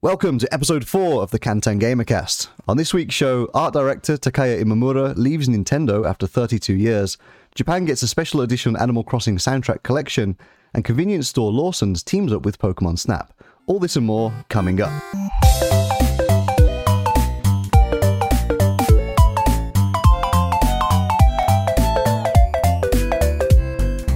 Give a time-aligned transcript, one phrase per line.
[0.00, 2.46] Welcome to episode 4 of the Kantan Gamercast.
[2.68, 7.18] On this week's show, art director Takaya Imamura leaves Nintendo after 32 years,
[7.56, 10.38] Japan gets a special edition Animal Crossing soundtrack collection,
[10.72, 13.32] and convenience store Lawson's teams up with Pokemon Snap.
[13.66, 14.92] All this and more coming up.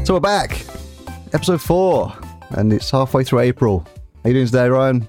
[0.06, 0.64] So we're back,
[1.32, 2.16] episode 4,
[2.50, 3.80] and it's halfway through April.
[3.80, 3.90] How
[4.26, 5.08] are you doing today, Ryan?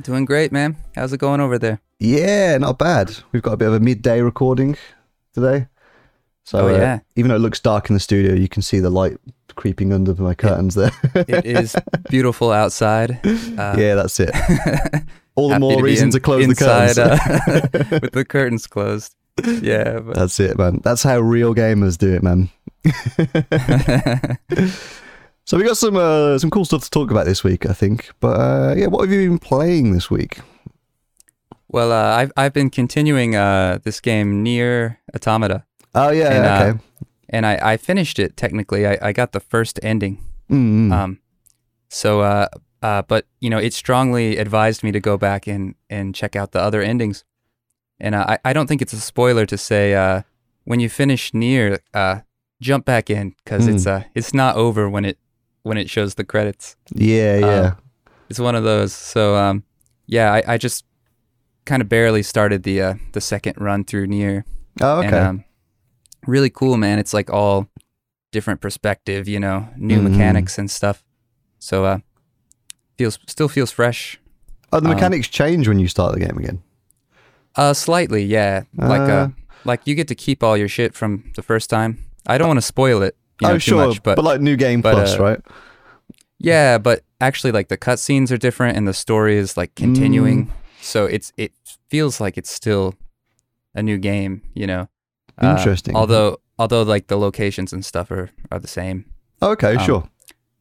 [0.00, 0.76] Doing great, man.
[0.96, 1.80] How's it going over there?
[1.98, 3.14] Yeah, not bad.
[3.30, 4.76] We've got a bit of a midday recording
[5.34, 5.66] today.
[6.44, 6.98] So Oh, uh, yeah.
[7.14, 9.18] even though it looks dark in the studio, you can see the light
[9.54, 10.90] creeping under my curtains there.
[11.14, 11.76] It is
[12.08, 13.20] beautiful outside.
[13.24, 14.30] Uh, yeah, that's it.
[15.36, 16.98] All the more to reason in- to close the curtains.
[16.98, 19.14] uh, with the curtains closed.
[19.62, 20.80] Yeah, but that's it, man.
[20.82, 22.50] That's how real gamers do it, man.
[25.44, 28.10] So we got some uh, some cool stuff to talk about this week, I think.
[28.20, 30.40] But uh, yeah, what have you been playing this week?
[31.68, 36.64] well, uh, I've I've been continuing uh, this game NieR Automata, Oh yeah, And, uh,
[36.74, 36.84] okay.
[37.30, 38.86] and I, I finished it technically.
[38.86, 40.18] I, I got the first ending.
[40.50, 41.18] Mm, Um,
[41.88, 42.48] so uh,
[42.82, 46.52] uh, but you know, it strongly advised me to go back and and check out
[46.52, 47.24] the other endings.
[47.98, 50.22] And uh, I I don't think it's a spoiler to say uh,
[50.64, 52.20] when you finish NieR, uh,
[52.60, 55.18] jump back in because it's uh it's not over when it
[55.62, 56.76] when it shows the credits.
[56.94, 57.46] yeah, yeah.
[57.46, 57.74] uh,
[58.28, 58.92] It's one of those.
[58.92, 59.62] So um,
[60.06, 60.84] yeah, I, I just
[61.64, 64.44] kind of barely started the uh, the second run through NieR.
[64.80, 65.06] oh, okay.
[65.08, 65.44] And, um,
[66.26, 66.98] really cool, man.
[66.98, 67.68] It's like all
[68.32, 70.10] different perspective, you know, new Mhm.
[70.10, 71.04] mechanics and stuff.
[71.58, 71.98] So uh,
[72.98, 74.18] feels still feels fresh.
[74.72, 76.62] oh, the um, mechanics change when you start the game again.
[77.54, 78.62] Uh, slightly, yeah.
[78.76, 79.12] Like Uh.
[79.12, 79.28] uh,
[79.64, 81.98] like you get to keep all your shit from the first time.
[82.26, 84.80] I don't want to spoil it, you know, oh, sure, much, but, like new game
[84.80, 85.40] but, plus, uh, right?
[86.38, 90.46] yeah, but actually, like the cutscenes are different and the story is like continuing.
[90.46, 90.50] Mm.
[90.80, 91.52] So it's it
[91.88, 92.94] feels like it's still
[93.74, 94.88] a new game, you know.
[95.38, 95.96] Uh, Interesting.
[95.96, 99.04] although although like the locations and stuff are are the same.
[99.40, 100.08] Okay, um, sure.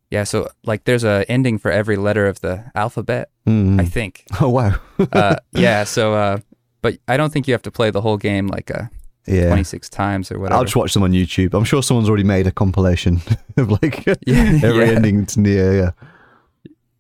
[0.09, 3.81] Yeah, so like there's a ending for every letter of the alphabet, Mm.
[3.81, 4.25] I think.
[4.41, 4.75] oh wow.
[5.12, 6.38] Uh, yeah, so uh,
[6.81, 8.86] but I don't think you have to play the whole game like uh,
[9.26, 9.48] yeah.
[9.48, 10.58] 26 times or whatever.
[10.58, 11.54] I'll just watch them on YouTube.
[11.54, 13.22] I'm sure someone's already made a compilation
[13.58, 14.92] of like Yeah, every yeah.
[14.96, 15.80] ending to NieR.
[15.80, 15.92] Yeah.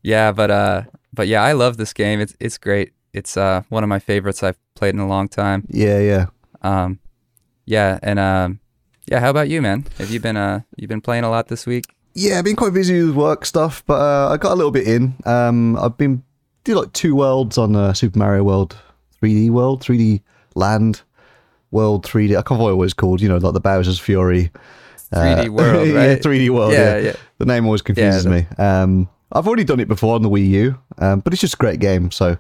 [0.03, 0.83] Yeah, but uh,
[1.13, 2.19] but yeah, I love this game.
[2.19, 2.93] It's it's great.
[3.13, 5.65] It's uh one of my favorites I've played in a long time.
[5.69, 6.25] Yeah, yeah.
[6.63, 6.99] Um,
[7.65, 8.59] yeah, and um,
[9.05, 9.19] yeah.
[9.19, 9.85] How about you, man?
[9.99, 11.85] Have you been uh you been playing a lot this week?
[12.13, 14.87] Yeah, I've been quite busy with work stuff, but uh, I got a little bit
[14.87, 15.13] in.
[15.25, 16.23] Um, I've been
[16.63, 18.75] did like two worlds on uh, Super Mario World,
[19.21, 20.21] 3D World, 3D
[20.55, 21.03] Land,
[21.71, 22.31] World 3D.
[22.31, 23.21] I can't remember what it was called.
[23.21, 24.51] You know, like the Bowser's Fury.
[25.13, 26.71] 3D World, yeah, 3D World.
[26.73, 27.13] Yeah, yeah, yeah.
[27.37, 28.45] The name always confuses the- me.
[28.57, 31.57] Um, I've already done it before on the Wii U, um, but it's just a
[31.57, 32.11] great game.
[32.11, 32.37] So,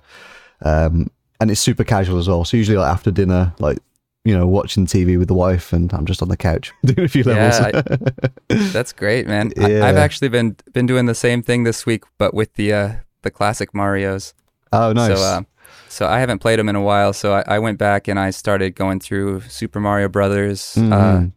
[0.63, 1.09] um,
[1.39, 2.43] and it's super casual as well.
[2.45, 3.77] So usually, like after dinner, like
[4.23, 7.09] you know, watching TV with the wife, and I'm just on the couch doing a
[7.09, 7.59] few levels.
[7.89, 8.27] Yeah,
[8.71, 9.51] That's great, man.
[9.59, 9.85] I, Yeah.
[9.85, 12.91] I've actually been been doing the same thing this week, but with the uh
[13.23, 14.33] the classic Mario's.
[14.73, 15.17] oh, nice.
[15.17, 15.41] So uh,
[15.91, 17.13] so I haven't played them in a while.
[17.13, 21.31] So I, I went back and I started going through Super Mario Brothers, uh, Mhm.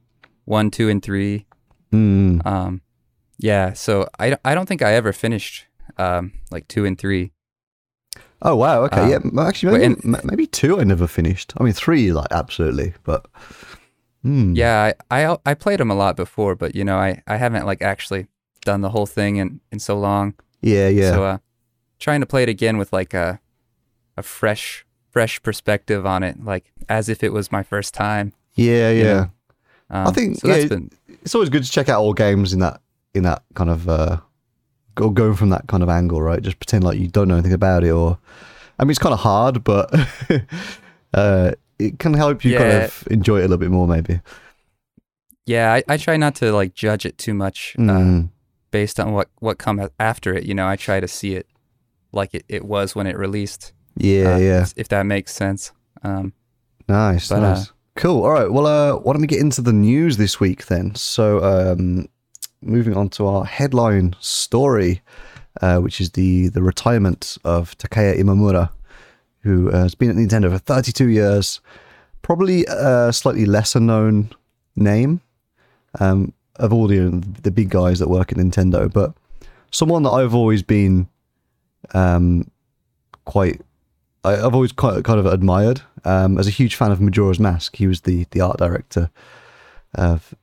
[0.46, 1.46] one, two, and three.
[1.92, 2.44] Mm.
[2.46, 2.80] Um,
[3.38, 3.72] yeah.
[3.74, 5.66] So I, don't- I don't think I ever finished
[5.98, 7.32] um like two and three.
[8.42, 9.42] Oh wow, okay, Um, yeah.
[9.46, 11.52] Actually, maybe, and- maybe two I never finished.
[11.58, 13.26] I mean, three like absolutely, but
[14.22, 14.54] hmm.
[14.54, 17.66] Yeah, I, I I played them a lot before, but you know I, I haven't
[17.66, 18.26] like actually
[18.64, 20.34] done the whole thing in, in so long.
[20.62, 21.38] yeah, yeah, So uh,
[21.98, 23.40] trying to play it again with like a
[24.16, 28.32] a fresh fresh perspective on it, like as if it was my first time.
[28.54, 29.12] yeah, you yeah.
[29.14, 29.30] know.
[29.90, 30.90] Um, think, so yeah, been
[31.22, 32.80] It's always good to check out all games in that
[33.14, 34.18] in that kind of uh,
[34.94, 36.42] go going from that kind of angle, right?
[36.42, 38.18] Just pretend like you don't know anything about it, or
[38.78, 39.92] I mean, it's kind of hard, but
[41.14, 44.20] uh, it can help you kind of enjoy it a little bit more, maybe.
[45.46, 45.72] yeah.
[45.74, 48.28] I, I try not to like judge it too much uh, Mm.
[48.70, 50.44] based on what what come after it.
[50.44, 51.46] You know, I try to see it
[52.12, 53.72] like it, it was when it released.
[53.96, 54.66] Yeah, uh, yeah.
[54.76, 55.72] If that makes sense.
[56.02, 56.32] Um,
[56.88, 57.72] Nice, But, nice.
[57.96, 58.24] cool.
[58.24, 58.50] All right.
[58.52, 60.94] Well, uh, why don't we get into the news this week then?
[60.96, 62.08] So, um,
[62.60, 65.00] moving on to our headline story,
[65.62, 68.68] uh, which is the the retirement of Takaya Imamura,
[69.40, 71.60] who uh, has been at Nintendo for 32 years.
[72.20, 74.30] Probably a slightly lesser known
[74.76, 75.20] name
[76.00, 79.14] um, of all the the big guys that work at Nintendo, but
[79.70, 81.08] someone that I've always been
[81.94, 82.50] um,
[83.24, 83.62] quite
[84.24, 85.82] I, I've always quite kind of admired.
[86.04, 89.10] Um, as a huge fan of Majora's Mask, he was the the art director
[89.94, 90.34] of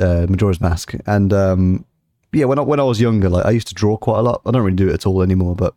[0.00, 1.84] uh, Majora's Mask, and um,
[2.32, 4.42] yeah, when I, when I was younger, like I used to draw quite a lot.
[4.46, 5.74] I don't really do it at all anymore, but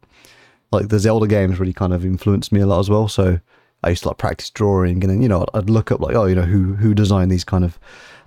[0.72, 3.08] like the Zelda games really kind of influenced me a lot as well.
[3.08, 3.40] So
[3.84, 6.26] I used to like practice drawing, and then you know I'd look up like oh
[6.26, 7.80] you know who who designed these kind of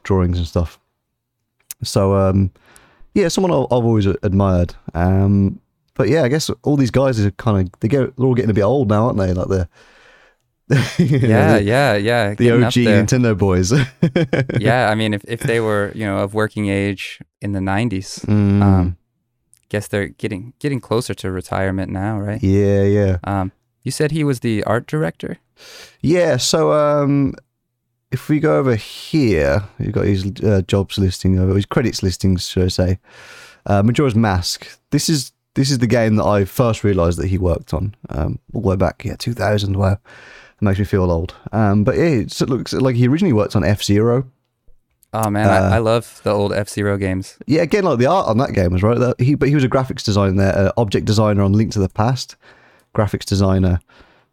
[0.03, 0.79] drawings and stuff.
[1.83, 2.51] So um,
[3.15, 4.75] yeah, someone I've I've always admired.
[4.95, 5.61] Um,
[5.97, 8.51] but yeah, I guess all these guys are kind of they get they're all getting
[8.51, 9.33] a bit old now, aren't they?
[9.33, 9.69] Like they're
[10.99, 12.35] you know, Yeah, the, yeah, yeah.
[12.35, 12.73] the OG.
[12.73, 13.73] Nintendo boys.
[14.61, 18.25] yeah, I mean, if, if they were, you know, of working age in the 90s,
[18.27, 18.97] Mm, um,
[19.69, 22.43] guess they're getting getting closer to retirement now, right?
[22.43, 23.19] yeah, yeah.
[23.25, 23.53] Um,
[23.83, 25.39] you said he was the art director.
[26.01, 27.35] Yeah, so um,
[28.11, 32.49] if we go over here, you've got his uh, jobs listing, uh, his credits listings,
[32.49, 32.99] should I say?
[33.67, 34.67] Uh, Majora's Mask.
[34.91, 38.39] This is this is the game that I first realised that he worked on um,
[38.55, 39.77] all the way back, yeah, 2000.
[39.77, 39.99] Wow, it
[40.63, 41.35] makes me feel old.
[41.53, 44.31] Um, but yeah, it looks like he originally worked on F Zero.
[45.13, 47.39] Oh man, Uh, I, I love the old F Zero games.
[47.47, 48.99] Yeah, again, like the art on that game was right.
[48.99, 51.79] That, he, but he was a graphics designer, there, uh, object designer on Link to
[51.79, 52.37] the Past,
[52.95, 53.81] graphics designer.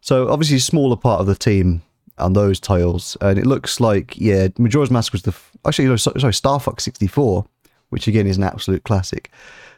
[0.00, 1.82] So obviously, a smaller part of the team
[2.18, 5.96] on those tiles, and it looks like yeah, Majora's Mask was the f- actually no,
[5.96, 7.46] sorry, Star Fox sixty four,
[7.88, 9.30] which again is an absolute classic.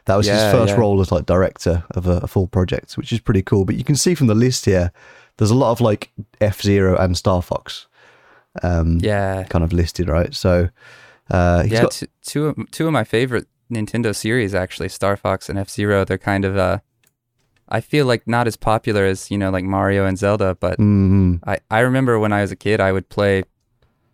[0.07, 0.79] That was Yeah, his first yeah.
[0.79, 3.63] role as like director of a, a full project, which is pretty cool.
[3.65, 4.91] But you can see from the list here,
[5.37, 6.09] there's a lot of like
[6.41, 7.87] F Zero and Star Fox,
[8.63, 10.33] um, Yeah, kind of listed, right?
[10.33, 10.69] So.
[11.29, 11.81] Uh, he's yeah.
[11.81, 15.69] got- t- two of, two of my favorite Nintendo series actually, Star Fox and F
[15.69, 16.05] Zero.
[16.05, 16.77] They're kind of uh,
[17.67, 21.41] I feel like not as popular as you know like Mario and Zelda, but Mm,
[21.45, 23.43] I I remember when I was a kid, I would play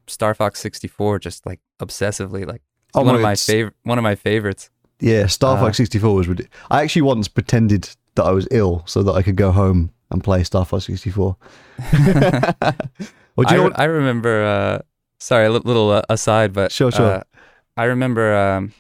[0.08, 2.64] Star Fox sixty four just like obsessively, like
[2.96, 4.72] Oh, one of my favorite one of my favorites.
[5.00, 6.58] Yeah, Star Uh, Fox 64 was ridiculous.
[6.72, 10.24] I actually once pretended that I was ill so that I could go home and
[10.24, 11.36] play Star Fox 64.
[11.92, 13.80] well, I, know re- what?
[13.80, 14.44] I remember.
[14.44, 14.80] Uh,
[15.20, 17.06] sorry, a li- little uh, aside, but Sure, sure.
[17.12, 17.24] Uh,
[17.76, 18.74] I remember, um,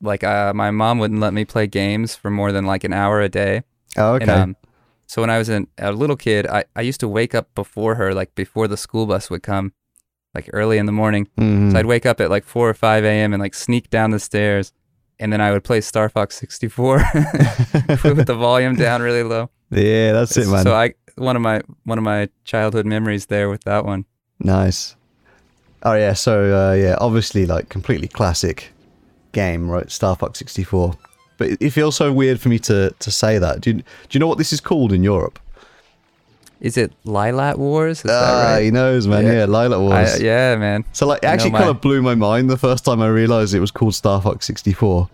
[0.00, 3.20] like, uh, my mom wouldn't let me play games for more than like an hour
[3.20, 3.62] a day.
[3.96, 4.22] Oh, okay.
[4.24, 4.56] And, um,
[5.06, 7.94] so when I was an, a little kid, I, I used to wake up before
[7.96, 9.72] her, like before the school bus would come,
[10.34, 11.28] like early in the morning.
[11.38, 11.72] Mhm.
[11.72, 13.32] So I'd wake up at like four or five a.m.
[13.32, 14.72] and like sneak down the stairs,
[15.20, 16.96] and then I would play Star Fox 64
[18.04, 19.50] with the volume down really low.
[19.70, 20.64] yeah, that's it, man.
[20.64, 24.04] So I one of my one of my childhood memories there with that one.
[24.38, 24.94] nice.
[25.84, 26.12] Oh, yeah.
[26.12, 28.72] So, uh, yeah, obviously, like, completely classic
[29.30, 29.88] game, right?
[29.90, 30.94] Star Fox 64.
[31.36, 33.60] But it, it feels so weird for me to, to say that.
[33.60, 35.38] Do you, do you know what this is called in Europe?
[36.60, 38.04] Is it Lylat Wars?
[38.04, 38.62] Is Ah, that right?
[38.64, 39.24] he knows, man.
[39.24, 39.32] Yeah.
[39.32, 40.20] Yeah, Lylat I, Wars.
[40.20, 40.84] yeah, man.
[40.92, 43.06] So like, it I actually my- kind of blew my mind the first time I
[43.08, 45.08] realized it was called Star Fox 64.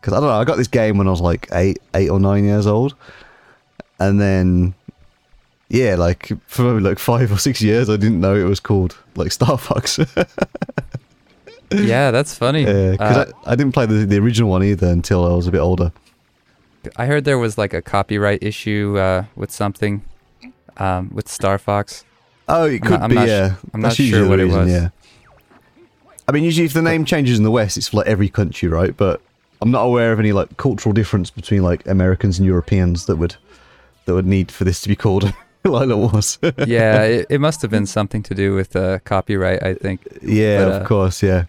[0.00, 2.20] Because I don't know, I got this game when I was like eight, eight or
[2.20, 2.94] nine years old,
[3.98, 4.74] and then
[5.70, 8.96] yeah, like for maybe like five or six years, I didn't know it was called
[9.16, 9.98] like Star Fox.
[11.70, 12.62] Yeah, that's funny.
[12.62, 15.46] Yeah, because Uh, I, I didn't play the, the original one either until I was
[15.46, 15.92] a bit older.
[16.96, 20.02] I heard there was like a copyright issue uh, with something
[20.78, 22.04] um, with Star Fox.
[22.48, 23.14] Oh, it I'm could not- I'm be.
[23.16, 24.70] not yeah, I'm not usually sure what it was.
[24.70, 24.88] Yeah.
[26.26, 28.68] I mean, usually if the name changes in the West, it's for like every country,
[28.68, 28.94] right?
[28.96, 29.20] But
[29.62, 33.36] I'm not aware of any like cultural difference between like Americans and Europeans that would
[34.04, 35.32] that would need for this to be called
[35.64, 36.38] Lylat Wars.
[36.66, 39.62] yeah, it, it must have been something to do with uh, copyright.
[39.62, 40.06] I think.
[40.22, 41.44] yeah, But, of uh, course, yeah.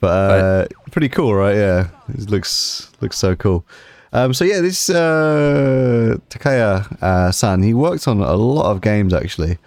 [0.00, 1.54] But, uh, pretty cool, right?
[1.56, 3.64] Yeah, it looks looks so cool.
[4.14, 9.12] Um, so yeah, this uh, Takaya uh, San, he worked on a lot of games
[9.12, 9.58] actually.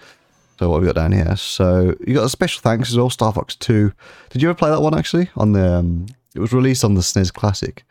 [0.57, 1.35] So what have we got down here?
[1.35, 3.91] So you got a special thanks as well, Star Fox Two.
[4.29, 5.29] Did you ever play that one actually?
[5.35, 7.83] On the um, it was released on the SNES Classic.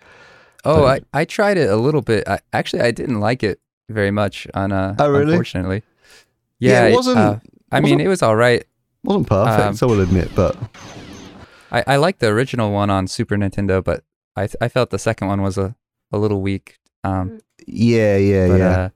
[0.64, 2.26] Oh, I, But- I tried it a little bit.
[2.26, 4.47] I, actually, I didn't like it very much.
[4.54, 5.33] On uh, Oh, really?
[5.33, 5.83] Unfortunately.
[6.59, 7.38] Yeah, Yeah, it wasn't- uh,
[7.71, 8.64] I mean, wasn't- it was all right.
[9.04, 10.57] wasn't perfect, Um, I will admit, but
[11.71, 14.02] I, I liked the original one on Super Nintendo, but
[14.35, 15.76] I th- I felt the second one was a,
[16.13, 16.79] a little weak.
[17.05, 18.89] Um, yeah, yeah, but yeah, uh,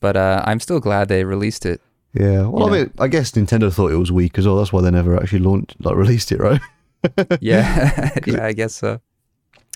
[0.00, 1.80] but uh, I'm still glad they released it.
[2.12, 2.46] yeah.
[2.46, 2.84] Well, you I know.
[2.84, 4.56] mean, I guess Nintendo thought it was weak as well.
[4.56, 6.60] That's why they never actually launched, like, released it, right?
[7.40, 9.00] Yeah, yeah, I guess so.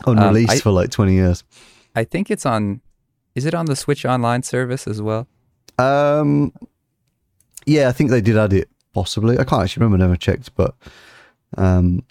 [0.06, 1.42] Unreleased I- for like twenty years.
[1.94, 2.80] I think it's on.
[3.34, 5.26] Is it on the Switch Online service as well?
[5.78, 6.52] Um,
[7.66, 8.68] yeah, I think they did add it.
[8.94, 10.04] Possibly, I can't actually remember.
[10.04, 10.74] Never checked, but
[11.58, 12.02] um,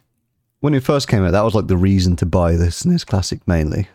[0.65, 3.39] when it first came out, that was like the reason to buy the SNES Classic
[3.47, 3.87] mainly.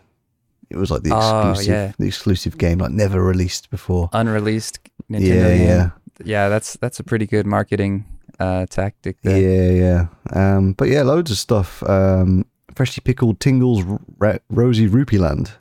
[0.69, 1.91] It was like the Oh, exclusive, yeah.
[1.99, 4.09] the exclusive game, like never released before.
[4.13, 4.79] Unreleased
[5.11, 5.67] Nintendo yeah, game.
[5.67, 5.89] yeah,
[6.23, 8.05] Yeah, that's that's a pretty good marketing
[8.39, 9.37] uh, tactic there.
[9.37, 10.55] yeah, yeah.
[10.57, 11.83] Um, but yeah, loads of stuff.
[11.83, 13.83] Um, freshly pickled tingles,
[14.17, 15.51] ra- rosy rupee land.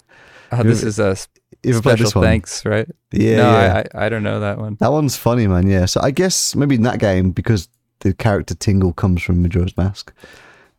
[0.53, 1.17] Oh, this is a
[1.65, 2.25] You ever special this one?
[2.25, 2.89] thanks, right?
[3.13, 3.83] Yeah, no, yeah.
[3.95, 4.77] I, I I don't know that one.
[4.79, 5.67] That one's funny, man.
[5.69, 5.87] Yeah.
[5.87, 7.69] So I guess maybe in that game because
[8.01, 10.13] the character Tingle comes from Majora's Mask,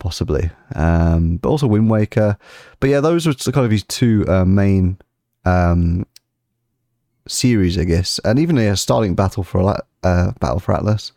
[0.01, 0.50] possibly.
[0.75, 2.36] Um, but also Wind Waker.
[2.79, 4.98] But yeah, those are kind of his two uh, main
[5.46, 6.05] um,
[7.27, 11.13] series, I guess, and even a Starlink battle for uh, Battle for Atlas.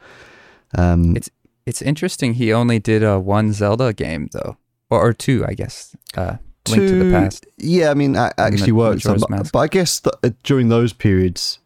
[0.77, 1.31] Um, It's
[1.67, 2.35] it's interesting.
[2.35, 4.57] He only did a one Zelda game though,
[4.91, 5.97] or, or two, I guess.
[6.17, 6.37] Uh,
[6.69, 7.47] Link to the two- Past.
[7.59, 9.05] Yeah, I mean, it actually Ma- works.
[9.05, 11.59] Majora's But, but I guess uh, during those periods,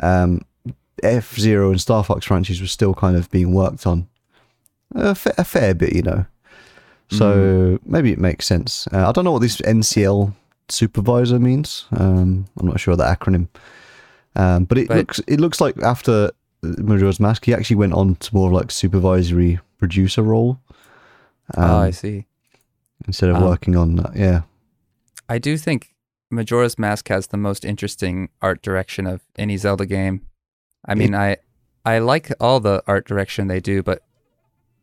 [0.00, 0.42] um,
[1.02, 4.06] F Zero and Star Fox franchise was still kind of being worked on
[4.94, 6.24] a, fa- a fair bit, you know.
[7.08, 8.88] So maybe it makes sense.
[8.92, 10.34] Uh, I don't know what this NCL
[10.68, 11.86] supervisor means.
[11.92, 13.48] Um, I'm not sure the acronym,
[14.34, 16.30] um, but it But- looks it looks like after
[16.62, 20.58] Majora's Mask, he actually went on to more of like supervisory producer role
[21.56, 22.26] um, oh, I see.
[23.06, 24.16] instead of Um, working on that.
[24.16, 24.42] Yeah.
[25.28, 25.94] I do think
[26.30, 30.22] Majora's Mask has the most interesting art direction of any Zelda game.
[30.88, 31.36] I mean, I
[31.84, 34.02] I like all the art direction they do, but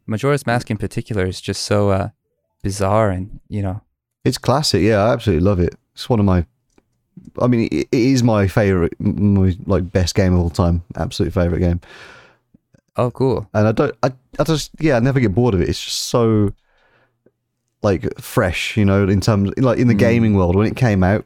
[0.06, 2.10] Majora's Mask in particular is just so uh,
[2.62, 3.82] bizarre and you know.
[4.26, 4.82] It's classic.
[4.82, 5.76] Yeah, I absolutely love it.
[5.94, 6.46] It's one of my.
[7.42, 10.82] I mean, it, it is my favorite, my like best game of all time.
[10.96, 11.82] Absolute favorite game.
[12.96, 13.48] Oh, cool.
[13.54, 13.96] And I don't.
[14.04, 15.70] I, I just yeah, I never get bored of it.
[15.70, 16.54] It's just so
[17.82, 20.00] like fresh, you know, in terms like in the Mm.
[20.00, 21.26] gaming world when it came out.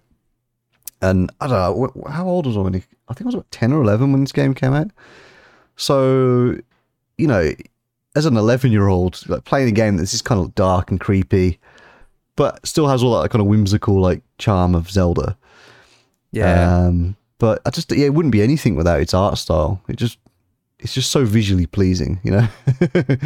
[1.01, 3.51] And I don't know how old was I when it, I think I was about
[3.51, 4.89] ten or eleven when this game came out.
[5.75, 6.55] So,
[7.19, 7.51] you know,
[8.17, 11.59] as an eleven-year-old, like playing a game that's just kind of dark and creepy,
[12.35, 15.37] but still has all that kind of whimsical like charm of Zelda.
[16.31, 16.85] Yeah.
[16.85, 19.81] Um, but I just yeah, it wouldn't be anything without its art style.
[19.87, 20.17] It just
[20.79, 22.47] it's just so visually pleasing, you know.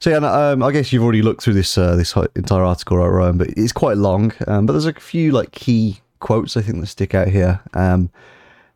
[0.00, 3.06] so yeah, um, I guess you've already looked through this uh, this entire article, right,
[3.06, 3.38] Ryan?
[3.38, 4.32] But it's quite long.
[4.48, 7.60] Um, but there's a few like key quotes I think that stick out here.
[7.74, 8.10] Um,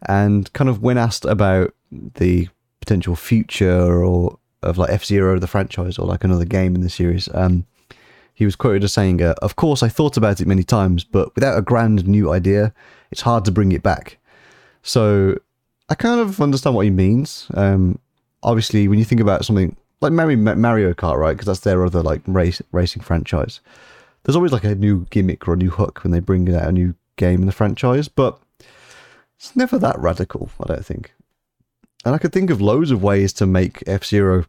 [0.08, 2.48] and kind of when asked about the
[2.80, 6.90] potential future or of like F Zero, the franchise, or like another game in the
[6.90, 7.66] series, um,
[8.34, 11.34] he was quoted as saying, uh, "Of course, I thought about it many times, but
[11.34, 12.72] without a grand new idea,
[13.10, 14.18] it's hard to bring it back."
[14.82, 15.36] So
[15.88, 17.46] I kind of understand what he means.
[17.54, 17.98] Um,
[18.42, 21.32] obviously, when you think about something like Mario, Mario Kart, right?
[21.32, 23.60] Because that's their other like race racing franchise.
[24.22, 26.72] There's always like a new gimmick or a new hook when they bring out a
[26.72, 28.38] new game in the franchise, but
[29.36, 30.50] it's never that radical.
[30.60, 31.12] I don't think.
[32.04, 34.46] And I could think of loads of ways to make F Zero,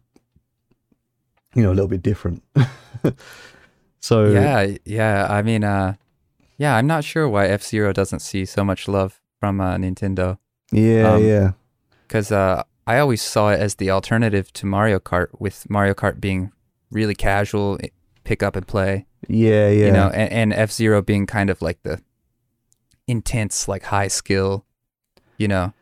[1.54, 2.44] you know, a little bit different.
[4.00, 5.28] so yeah, yeah.
[5.30, 5.96] I mean, uh,
[6.58, 6.76] yeah.
[6.76, 10.38] I'm not sure why F Zero doesn't see so much love from uh, Nintendo
[10.72, 11.52] yeah, Um, yeah.
[12.08, 16.22] because uh, I always saw it as the alternative to Mario Kart, with Mario Kart
[16.22, 16.52] being
[16.92, 17.78] really casual,
[18.24, 19.06] pick up and play.
[19.28, 19.86] Yeah, yeah.
[19.88, 22.02] you know, and, and F Zero being kind of like the
[23.08, 24.66] intense, like high skill,
[25.38, 25.74] you know,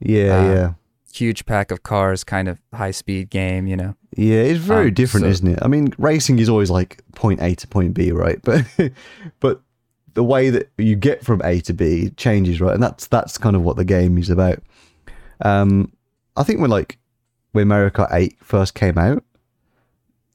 [0.00, 0.72] yeah, uh, yeah.
[1.16, 3.94] Huge pack of cars kind of high speed game, you know.
[4.16, 5.58] Yeah, it's very Um, different, so- isn't it?
[5.62, 8.38] I mean, racing is always like point A to point B, right?
[8.42, 8.64] But
[9.40, 9.60] but
[10.14, 12.74] the way that you get from A to B changes, right?
[12.74, 14.60] And that's that's kind of what the game is about.
[15.40, 15.92] Um,
[16.36, 16.98] I think when like
[17.52, 19.24] when Mario Kart Eight first came out,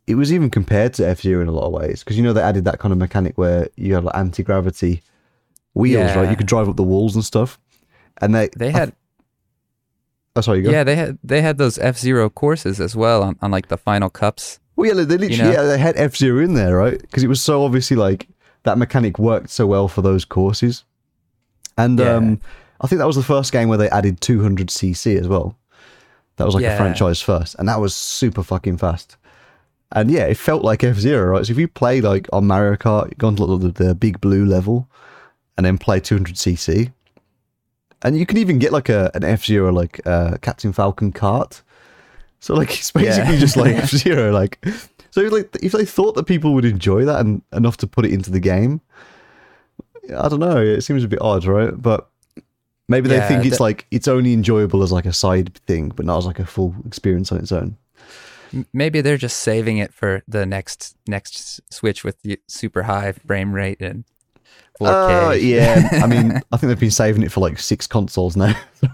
[0.08, 2.34] it was even compared to F Zero in a lot of ways because you know
[2.34, 5.02] they added that kind of mechanic where you have like anti gravity
[5.74, 6.30] wheels, right?
[6.30, 7.60] You could drive up the walls and stuff.
[8.22, 8.94] And they They had
[10.36, 10.72] oh sorry, you go.
[10.72, 13.78] yeah, they had they had those F Zero courses as well on, on like the
[13.78, 14.60] final cups.
[14.76, 15.52] Well, yeah, they literally know?
[15.52, 17.00] yeah, they had F Zero in there, right?
[17.00, 18.28] Because it was so obviously like
[18.64, 20.84] that mechanic worked so well for those courses.
[21.78, 22.16] And Yeah.
[22.16, 22.42] um,
[22.82, 25.58] I think that was the first game where they added 200cc as well.
[26.38, 29.18] That was like a franchise first, and that was super fucking fast.
[29.92, 31.46] And yeah, it felt like F Zero, right?
[31.46, 34.88] So if you play like on Mario Kart, gone to the, the big blue level,
[35.58, 36.94] and then play 200cc,
[38.01, 41.62] and you can even get like a an F Zero like uh, Captain Falcon cart.
[42.39, 43.39] So like it's basically Yeah.
[43.39, 44.63] just like F Zero, like
[45.12, 48.12] so like if they thought that people would enjoy that and enough to put it
[48.13, 48.82] into the game,
[50.18, 50.58] I don't know.
[50.58, 51.74] It seems a bit odd, right?
[51.75, 52.08] But
[52.88, 55.89] maybe they Yeah, think it's that- like it's only enjoyable as like a side thing,
[55.89, 57.77] but not as like a full experience on its own.
[58.74, 63.53] Maybe they're just saving it for the next next Switch with the super high frame
[63.53, 64.06] rate and
[64.80, 65.30] 4K.
[65.30, 68.54] Uh, yeah, I mean, I think they've been saving it for like six consoles now.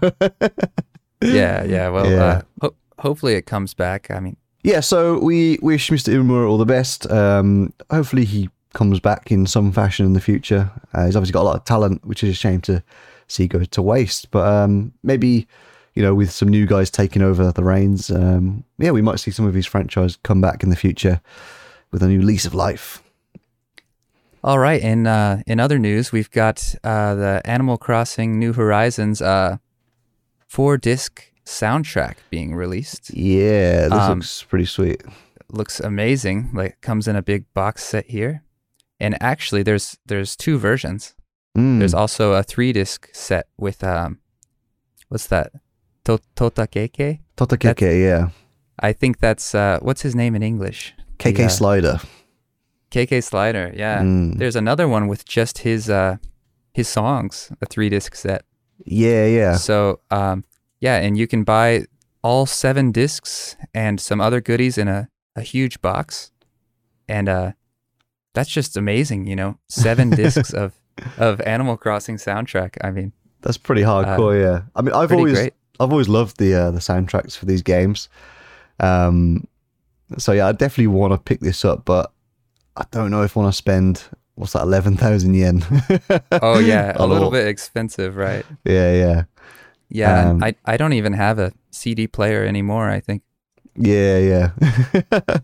[1.22, 1.88] yeah, yeah.
[1.88, 2.24] Well, Yeah.
[2.24, 4.10] Uh, ho- hopefully it comes back.
[4.10, 6.12] I mean, Yeah, so we wish Mr.
[6.12, 7.10] Imamura all the best.
[7.10, 10.70] Um, hopefully he comes back in some fashion in the future.
[10.92, 12.82] Uh, he's obviously got a lot of talent, which is a shame to
[13.28, 14.30] see go to waste.
[14.30, 15.46] But um, maybe,
[15.94, 19.30] you know, with some new guys taking over the reins, um, yeah, we might see
[19.30, 21.20] some of his franchise come back in the future
[21.90, 23.02] with a new lease of life.
[24.46, 29.20] All right, in uh, in other news, we've got uh, the Animal Crossing New Horizons
[29.20, 29.56] uh,
[30.46, 33.10] four disc soundtrack being released.
[33.12, 35.02] Yeah, this Um, looks pretty sweet.
[35.50, 36.50] Looks amazing.
[36.54, 38.44] Like comes in a big box set here,
[39.00, 41.16] and actually, there's there's two versions.
[41.58, 41.78] Mm.
[41.80, 44.20] There's also a three disc set with um,
[45.08, 45.50] what's that?
[46.04, 47.18] To- Totakeke?
[47.36, 48.28] Totakeke, yeah.
[48.78, 50.94] I think that's uh, what's his name in English?
[51.18, 51.48] KK Yeah.
[51.48, 51.98] Slider.
[52.96, 53.72] KK Slider.
[53.76, 54.00] Yeah.
[54.02, 54.38] Mm.
[54.38, 56.16] There's another one with just his uh,
[56.72, 58.44] his songs, a three disc set.
[58.84, 59.56] Yeah, yeah.
[59.56, 60.44] So um,
[60.80, 61.84] yeah, and you can buy
[62.22, 66.30] all seven discs and some other goodies in a, a huge box,
[67.08, 67.52] and uh,
[68.34, 69.26] that's just amazing.
[69.26, 70.72] You know, seven discs of
[71.18, 72.76] of Animal Crossing soundtrack.
[72.82, 73.12] I mean,
[73.42, 74.62] That's pretty hardcore, yeah.
[74.74, 75.54] I mean, I've Uh, always great.
[75.78, 78.08] I've always loved the uh, the soundtracks for these games.
[78.80, 79.46] Um,
[80.18, 82.12] so yeah, I definitely want to pick this up, but
[82.76, 84.02] I don't know if I want to spend
[84.34, 85.64] what's that, eleven thousand yen?
[86.42, 87.32] Oh yeah, a little lot.
[87.32, 88.44] bit expensive, right?
[88.64, 89.24] Yeah, yeah,
[89.88, 92.90] Yeah, Um, I I don't even have a CD player anymore.
[92.90, 93.22] I think
[93.76, 94.50] yeah, yeah.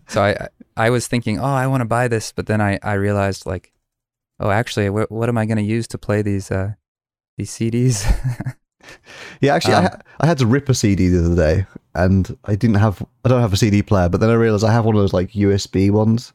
[0.07, 0.21] so.
[0.23, 2.93] I I- I was thinking, oh, I want to buy this, but then I I
[2.93, 3.71] realized like,
[4.39, 6.73] oh, actually, wh- what am I going to use to play these uh
[7.37, 8.01] these CDs?
[9.41, 12.35] yeah, actually, I, Um, ha- I had to rip a CD the other day, and
[12.45, 14.85] I didn't have I don't have a CD player, but then I realized I have
[14.85, 16.33] one of those like USB ones,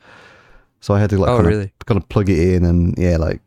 [0.81, 1.65] so I had to like oh kind, really?
[1.65, 3.41] of, kind of plug it in and yeah, like.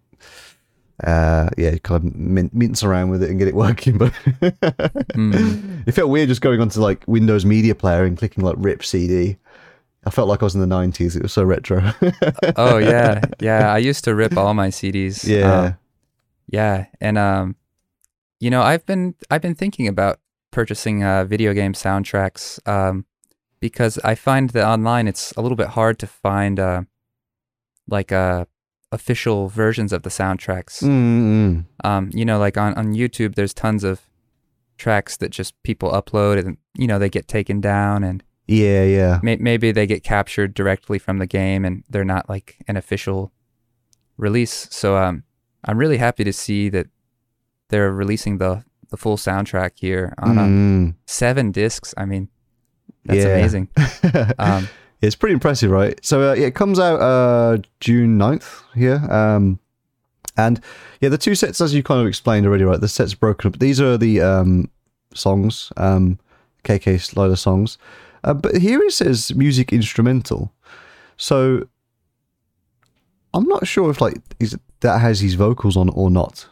[1.04, 4.14] Uh, yeah, kind of min- mince around with it and get it working, but
[5.16, 5.82] Mm.
[5.88, 9.38] it felt weird just going onto like Windows Media Player and clicking like rip CD.
[10.06, 11.16] I felt like I was in the nineties.
[11.16, 11.82] It was so retro.
[12.56, 13.74] Oh yeah, yeah.
[13.74, 15.28] I used to rip all my CDs.
[15.28, 15.78] yeah, Um,
[16.48, 17.56] yeah, and um,
[18.40, 20.20] you know, I've been I've been thinking about
[20.52, 23.06] purchasing uh, video game soundtracks um,
[23.60, 26.82] because I find that online it's a little bit hard to find uh,
[27.92, 28.46] like uh,
[28.92, 30.82] official versions of the soundtracks.
[30.84, 31.66] Mm-mm.
[31.84, 34.02] Um, you know, like on on YouTube, there's tons of
[34.78, 39.20] tracks that just people upload and you know they get taken down and yeah, yeah,
[39.24, 43.32] may- maybe they get captured directly from the game and they're not like an official
[44.18, 44.68] release.
[44.72, 45.24] So um,
[45.64, 46.88] I'm really happy to see that
[47.70, 50.96] they're releasing the the full soundtrack here on Mm.
[51.06, 51.94] seven discs.
[51.96, 52.28] I mean,
[53.06, 53.38] that's Yeah.
[53.38, 53.70] amazing.
[54.40, 54.68] Um,
[55.02, 56.00] it's pretty impressive, right?
[56.04, 58.98] So uh, yeah, it comes out uh, June 9th here.
[59.12, 59.60] Um,
[60.38, 60.62] and
[61.02, 62.80] yeah, the two sets, as you kind of explained already, right?
[62.80, 63.60] The sets broken up.
[63.60, 64.70] These are the um,
[65.14, 66.20] songs, um,
[66.64, 67.78] KK Slider songs.
[68.24, 70.52] Uh, but here it says music instrumental.
[71.18, 71.68] So
[73.34, 76.48] I'm not sure if like is that has his vocals on or not.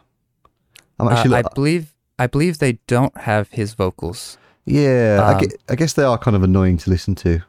[0.99, 4.37] I'm uh, actually I believe I believe they don't have his vocals.
[4.65, 7.41] Yeah, I, Um, I guess they are kind of annoying to listen to,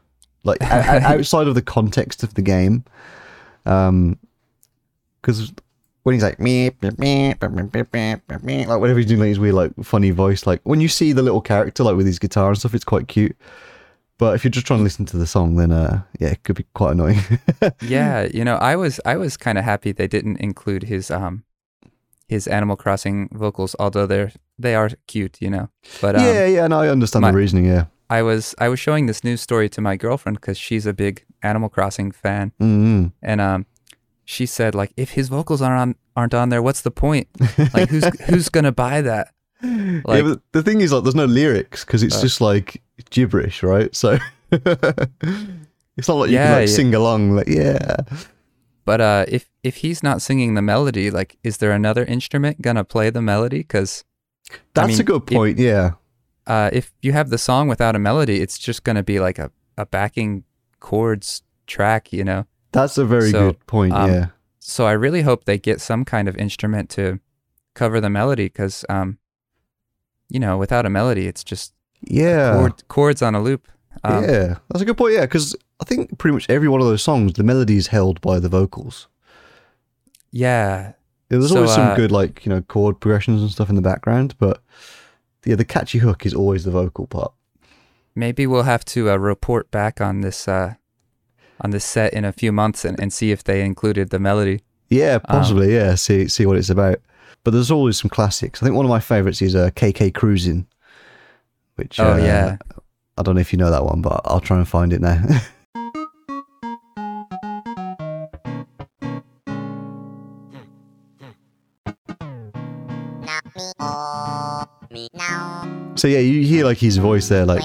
[0.43, 2.83] like outside of the context of the game.
[3.65, 4.17] Um,
[5.21, 5.53] because
[6.03, 6.71] when he's like me,
[8.65, 11.21] like whatever he's doing like his weird like funny voice, like when you see the
[11.21, 13.35] little character like with his guitar and stuff, it's quite cute.
[14.17, 16.55] But if you're just trying to listen to the song, then uh, yeah, it could
[16.55, 17.19] be quite annoying.
[17.81, 21.43] yeah, you know, I was I was kind of happy they didn't include his um
[22.27, 25.69] his Animal Crossing vocals, although they're they are cute, you know.
[26.01, 27.65] But um, yeah, yeah, and no, I understand my, the reasoning.
[27.65, 30.93] Yeah, I was I was showing this news story to my girlfriend because she's a
[30.93, 33.07] big Animal Crossing fan, mm-hmm.
[33.23, 33.65] and um,
[34.25, 37.27] she said like, if his vocals aren't on aren't on there, what's the point?
[37.73, 39.33] Like, who's who's gonna buy that?
[39.63, 42.21] yeah, Like- but the thing is, like, there's no lyrics because it's Uh.
[42.21, 43.95] just like gibberish, right?
[43.95, 44.17] So
[44.51, 46.75] it's not like you Yeah, can like yeah.
[46.75, 47.95] sing along, like yeah.
[48.85, 52.83] But uh, if if he's not singing the melody, like, is there another instrument gonna
[52.83, 53.59] play the melody?
[53.59, 54.03] Because
[54.73, 55.59] That's mean, a good point.
[55.59, 55.91] yeah,
[56.47, 59.51] uh, if you have the song without a melody, it's just gonna be like a,
[59.77, 60.43] a backing
[60.79, 62.45] chords track, you know.
[62.71, 63.93] that's a very So, good point.
[63.93, 64.25] um, yeah,
[64.59, 67.19] So I really hope they get some kind of instrument to
[67.73, 69.17] cover the melody, because um,
[70.29, 71.73] you know, without a melody, it's just
[72.07, 73.67] yeah, chord, chords on a loop.
[74.03, 74.55] Um, yeah.
[74.69, 75.13] That's a good point.
[75.13, 78.19] Yeah, because I think pretty much every one of those songs, the melody is held
[78.21, 79.07] by the vocals.
[80.31, 80.93] yeah,
[81.29, 83.75] Yeah, There's So, always some uh, good like you know chord progressions and stuff in
[83.75, 84.63] the background, but
[85.45, 87.33] yeah, the catchy hook is always the vocal part.
[88.15, 90.75] maybe we'll have to uh, report back on this uh,
[91.61, 94.61] on this set in a few months and, and see if they included the melody.
[94.89, 95.73] Yeah, Um, possibly.
[95.73, 96.97] yeah, see see what it's about.
[97.43, 98.61] But there's always some classics.
[98.61, 100.67] I think one of my favorites is uh, KK Cruising,
[101.75, 102.57] which Oh uh, yeah,
[103.17, 105.23] I don't know if you know that one, but I'll try and find it now.
[116.01, 117.61] so yeah, you hear like his voice there, like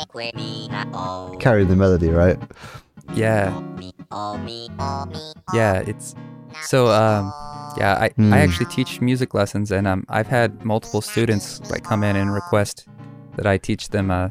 [1.41, 2.37] carrying the melody, right?
[3.15, 3.59] yeah,
[5.55, 5.79] yeah.
[5.87, 6.15] It's
[6.61, 7.33] so um,
[7.79, 7.97] yeah.
[7.99, 8.35] I Hmm.
[8.35, 12.31] I actually teach music lessons, and um, I've had multiple students like come in and
[12.31, 12.87] request
[13.37, 14.29] that I teach them uh,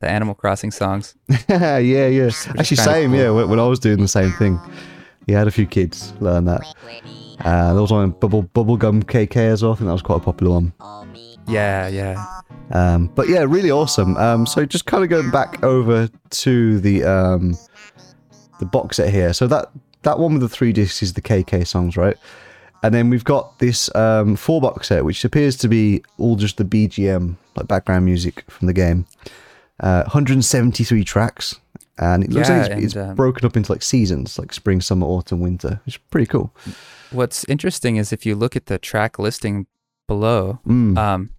[0.00, 1.14] the Animal Crossing songs.
[1.50, 2.30] yeah, yeah.
[2.58, 3.10] Actually, same.
[3.10, 3.20] cool.
[3.20, 4.58] Yeah, when, when I was doing the same thing,
[5.26, 6.62] yeah, I had a few kids learn that.
[7.44, 9.72] Uh, there was one Bubble Bubblegum KK as well.
[9.72, 10.72] I think that was quite a popular one.
[11.48, 12.40] Yeah, yeah.
[12.70, 14.16] Um, but yeah, really awesome.
[14.16, 17.56] Um, so just kind of going back over to the um,
[18.60, 19.32] the box set here.
[19.32, 19.70] So that
[20.02, 22.16] that one with the three discs is the KK songs, right?
[22.82, 26.56] And then we've got this um, four box set, which appears to be all just
[26.56, 29.06] the BGM, like background music from the game.
[29.80, 31.58] Uh, 173 tracks,
[31.98, 34.80] and it looks Yeah, like it's, it's um, broken up into like seasons, like spring,
[34.80, 35.80] summer, autumn, winter.
[35.86, 36.54] It's pretty cool.
[37.10, 39.66] What's interesting is if you look at the track listing
[40.10, 40.98] below, Mm.
[40.98, 41.30] um,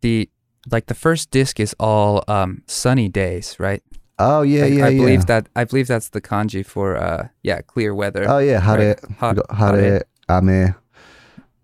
[0.00, 0.28] the
[0.72, 3.82] like the first disc is all um sunny days, right?
[4.22, 5.00] oh yeah, I, yeah, I yeah.
[5.00, 8.24] believe that I believe that's the kanji for uh yeah clear weather.
[8.28, 8.96] Oh yeah, hare.
[9.20, 9.36] right?
[9.36, 10.04] Got hare.
[10.28, 10.74] ame.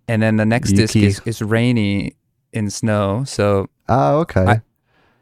[0.09, 2.14] And then the next disc is, is rainy
[2.53, 3.25] in snow.
[3.25, 4.44] So Oh okay.
[4.57, 4.62] I-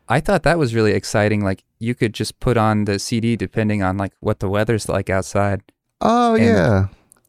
[0.06, 1.40] I thought that was really exciting.
[1.42, 5.08] Like you could just put on the CD depending on like what the weather's like
[5.08, 5.60] outside,
[6.00, 6.86] oh and- yeah.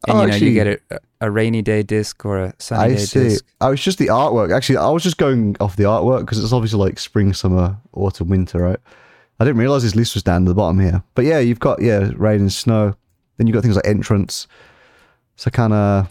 [0.07, 2.93] And oh, you know actually, you get a, a rainy day disc or a sunny
[2.93, 3.19] I day see.
[3.19, 3.45] disc.
[3.61, 4.55] Oh, it's just the artwork.
[4.55, 8.29] Actually, I was just going off the artwork because it's obviously like spring, summer, autumn,
[8.29, 8.79] winter, right?
[9.39, 11.03] I didn't realize this list was down at the bottom here.
[11.13, 12.95] But yeah, you've got yeah, rain and snow.
[13.37, 14.47] Then you've got things like entrance,
[15.37, 16.07] Sakana,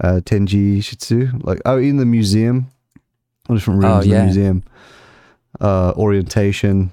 [0.00, 1.42] uh, Tenji Shitsu.
[1.44, 2.68] Like oh, in the museum,
[3.48, 4.62] all different Oh, rooms in the museum.
[5.60, 6.92] Uh, orientation,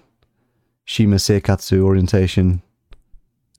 [0.86, 2.62] Shima Seikatsu orientation,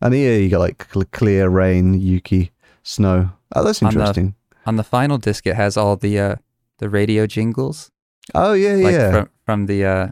[0.03, 2.51] and here you got like clear rain, Yuki,
[2.83, 3.31] snow.
[3.55, 4.35] Oh, that's On the- interesting.
[4.67, 6.35] On the final disc, it has all the uh,
[6.79, 7.91] the radio jingles,
[8.35, 9.11] Oh yeah, like yeah.
[9.11, 10.09] from from the uh,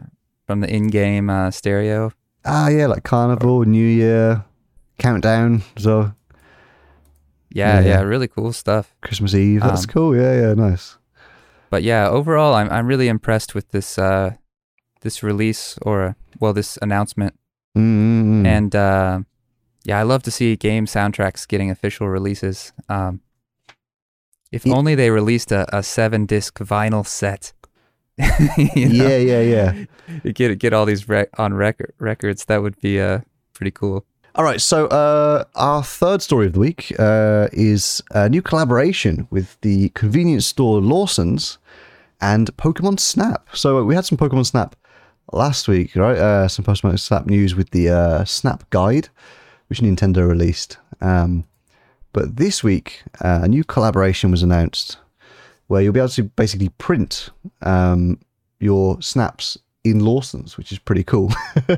[0.47, 2.11] from the in-game uh, stereo.
[2.45, 4.43] Ah, yeah, like Carnival, New Year,
[4.97, 6.11] Countdown, so
[7.51, 7.87] Yeah, Yeah.
[7.87, 8.95] yeah, really cool stuff.
[9.01, 9.61] Christmas Eve.
[9.61, 10.15] That's Um, cool.
[10.15, 10.97] Yeah, yeah, nice.
[11.69, 14.31] But yeah, overall, I'm I'm really impressed with this uh,
[15.01, 17.33] this release or uh, well, this announcement.
[17.77, 18.45] Mm-hmm.
[18.45, 19.19] And uh,
[19.83, 22.73] yeah, I love to see game soundtracks getting official releases.
[22.89, 23.21] Um,
[24.51, 27.53] if Ye- only they released a, a seven disc vinyl set.
[28.75, 29.07] You know?
[29.07, 29.85] yeah, yeah, yeah.
[30.33, 32.45] Get get all these rec- on record records.
[32.45, 33.19] That would be uh
[33.53, 34.05] pretty cool.
[34.35, 39.27] All right, so uh, our third story of the week uh, is a new collaboration
[39.31, 41.57] with the convenience store Lawson's
[42.21, 43.47] and Pokemon Snap.
[43.53, 44.75] So we had some Pokemon Snap
[45.33, 46.17] last week, right?
[46.17, 49.09] Uh, some Pokemon Snap news with the uh, Snap Guide,
[49.69, 50.77] which Nintendo released.
[51.01, 51.45] Um,
[52.13, 54.97] but this week, uh, a new collaboration was announced
[55.67, 57.29] where you'll be able to basically print
[57.61, 58.19] um,
[58.59, 61.31] your snaps in Lawson's, which is pretty cool.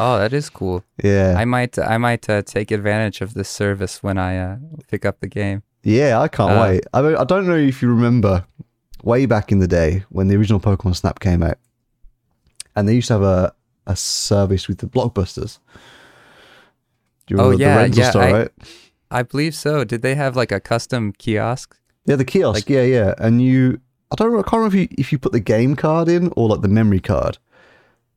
[0.00, 0.82] Oh, that is cool.
[1.02, 1.34] yeah.
[1.36, 4.56] I might I might uh, take advantage of this service when I uh,
[4.90, 5.62] pick up the game.
[5.82, 6.84] Yeah, I can't Uh, wait.
[6.94, 8.46] I, mean, I don't know if you remember
[9.02, 11.58] way back in the day when the original Pokemon Snap came out,
[12.74, 13.52] and they used to have a,
[13.86, 15.58] a service with the blockbusters.
[17.28, 18.50] You Oh, yeah, the rental yeah, store, I- right?
[19.10, 19.84] I believe so.
[19.84, 21.76] Did they have like a custom kiosk?
[22.06, 22.54] Yeah, the kiosk.
[22.56, 23.14] like- yeah, yeah.
[23.18, 26.08] And you, I don't I can't remember if you, if you put the game card
[26.08, 27.38] in or like the memory card.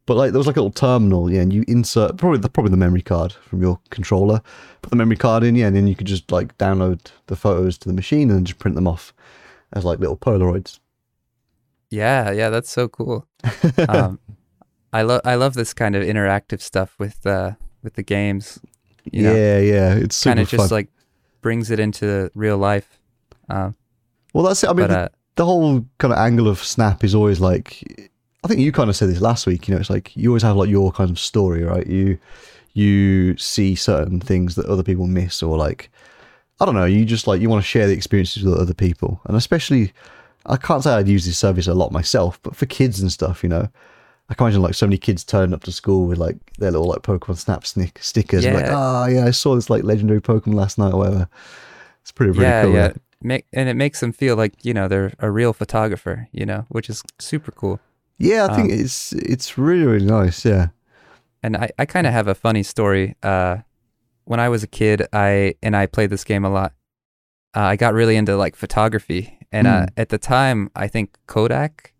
[0.06, 2.72] But like there was like a little terminal, yeah, and you insert probably the probably
[2.72, 4.42] the memory card from your controller.
[4.82, 7.78] Put the memory card in, yeah, and then you could just like download the photos
[7.80, 9.14] to the machine and just print them off
[9.74, 10.80] as like little Polaroids.
[11.90, 13.28] Yeah, yeah, that's so cool.
[13.90, 14.20] Um,
[14.94, 17.52] I love I love this kind of interactive stuff with uh
[17.84, 18.60] with the games.
[19.12, 20.76] You know, yeah, yeah, it's kind of just fun.
[20.76, 20.90] like
[21.42, 23.00] brings it into real life.
[23.50, 23.76] Um,
[24.34, 24.70] well, that's it.
[24.70, 28.10] I mean, but the, uh, the whole kind of angle of Snap is always like,
[28.44, 29.68] I think you kind of said this last week.
[29.68, 31.88] You know, it's like you always have like your kind of story, right?
[31.88, 32.18] You
[32.74, 35.90] you see certain things that other people miss, or like
[36.60, 36.86] I don't know.
[36.86, 39.94] You just like you want to share the experiences with other people, and especially
[40.46, 43.44] I can't say I'd use this service a lot myself, but for kids and stuff,
[43.44, 43.70] you know.
[44.30, 46.88] I can imagine like so many kids turning up to school with like their little
[46.88, 48.76] like Pokemon Snap snick stickers, and like, Yeah.
[48.76, 51.30] ah, yeah, I saw this like legendary Pokemon last night or whatever.
[52.02, 52.74] It's pretty, pretty yeah, cool.
[52.74, 52.92] yeah.
[53.22, 56.28] Make, and it makes them feel like you know they're a real photographer.
[56.32, 57.80] You know, which is super cool.
[58.18, 60.44] Yeah, I think Um, it's it's really really nice.
[60.46, 60.68] Yeah.
[61.44, 63.16] And I, I kind of have a funny story.
[63.24, 63.58] Uh,
[64.26, 66.74] when I was a kid, I and I played this game a lot.
[67.56, 69.86] Uh, I got really into like photography, and uh, Hmm.
[69.96, 71.94] at the time, I think Kodak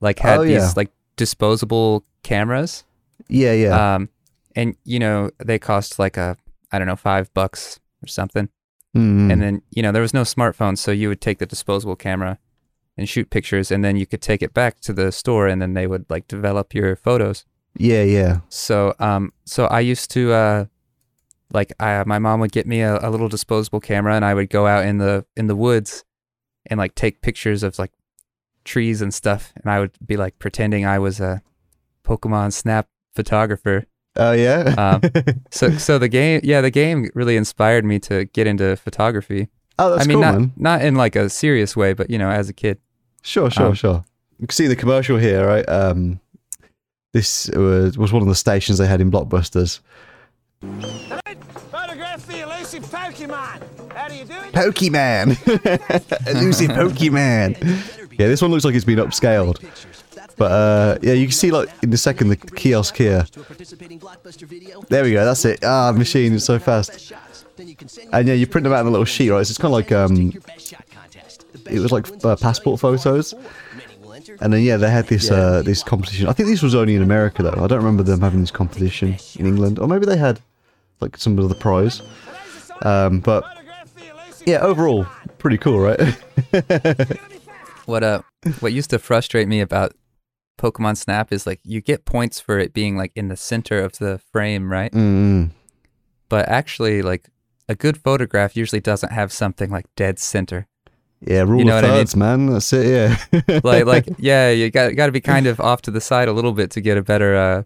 [0.00, 0.72] like had Oh, these yeah.
[0.76, 2.84] like disposable cameras.
[3.28, 3.94] Yeah, yeah.
[3.94, 4.08] Um,
[4.56, 6.38] and you know they cost like a
[6.72, 8.48] I don't know five bucks or something.
[8.96, 9.30] Mm.
[9.30, 12.38] And then you know there was no smartphone, so you would take the disposable camera
[12.96, 15.74] and shoot pictures, and then you could take it back to the store, and then
[15.74, 17.44] they would like develop your photos.
[17.76, 18.40] yeah, yeah.
[18.48, 20.64] So um so I used to uh
[21.52, 24.48] like I my mom would get me a, a little disposable camera and I would
[24.48, 26.04] go out in the in the woods
[26.66, 27.92] and like take pictures of like
[28.64, 31.42] trees and stuff and I would be like pretending I was a
[32.04, 33.86] Pokemon Snap photographer.
[34.16, 34.74] Oh yeah.
[34.76, 35.00] Um,
[35.50, 39.48] So so the game yeah, the game really inspired me to get into photography.
[39.78, 40.52] oh, that's I mean cool, not man.
[40.56, 42.78] not in like a serious way, but you know, as a kid.
[43.22, 44.04] Sure, sure, um, sure.
[44.38, 45.68] you can see the commercial here, right?
[45.68, 46.20] Um,
[47.12, 49.80] this was, was one of the stations they had in Blockbusters.
[51.70, 53.62] Photograph the elusive Pokemon.
[53.92, 54.52] How do you do it?
[54.52, 55.36] Pokemon,
[56.28, 57.96] elusive Pokemon.
[58.20, 59.64] Yeah, this one looks like it's been upscaled.
[60.36, 63.24] But uh, yeah, you can see like in the second the kiosk here.
[64.90, 65.24] There we go.
[65.24, 65.64] That's it.
[65.64, 67.14] Ah, machine is so fast.
[68.12, 69.46] And yeah, you print them out on a little sheet, right?
[69.46, 70.34] So it's kind of like um,
[71.64, 73.34] it was like uh, passport photos.
[74.42, 76.28] And then yeah, they had this uh, this competition.
[76.28, 77.64] I think this was only in America though.
[77.64, 80.40] I don't remember them having this competition in England, or maybe they had
[81.00, 82.02] like some of the prize.
[82.82, 83.44] Um, but
[84.44, 85.06] yeah, overall,
[85.38, 86.18] pretty cool, right?
[87.86, 88.22] What uh,
[88.60, 89.92] what used to frustrate me about
[90.60, 93.98] Pokemon Snap is like you get points for it being like in the center of
[93.98, 94.92] the frame, right?
[94.92, 95.50] mm,
[96.28, 97.28] But actually, like
[97.68, 100.66] a good photograph usually doesn't have something like dead center.
[101.20, 101.98] yeah, rule You know of what I mean?
[101.98, 102.46] thirds, man.
[102.46, 102.86] That's it.
[102.86, 103.60] Yeah.
[103.64, 106.32] Like, like yeah, you got got to be kind of off to the side a
[106.32, 107.62] little bit to get a better uh,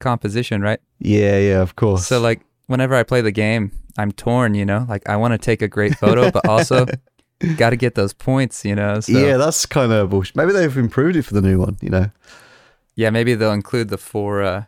[0.00, 0.80] composition, right?
[0.98, 2.06] yeah, yeah, of course.
[2.06, 4.86] So like whenever I play the game, I'm torn, you know.
[4.88, 6.86] Like I want to take a great photo, but also
[7.56, 9.00] got to get those points, you know.
[9.00, 10.36] So yeah, that's kind of bullshit.
[10.36, 11.76] Maybe they've improved it for the new one.
[11.80, 12.10] You know.
[12.94, 14.42] yeah, maybe they'll include the four.
[14.42, 14.64] Uh,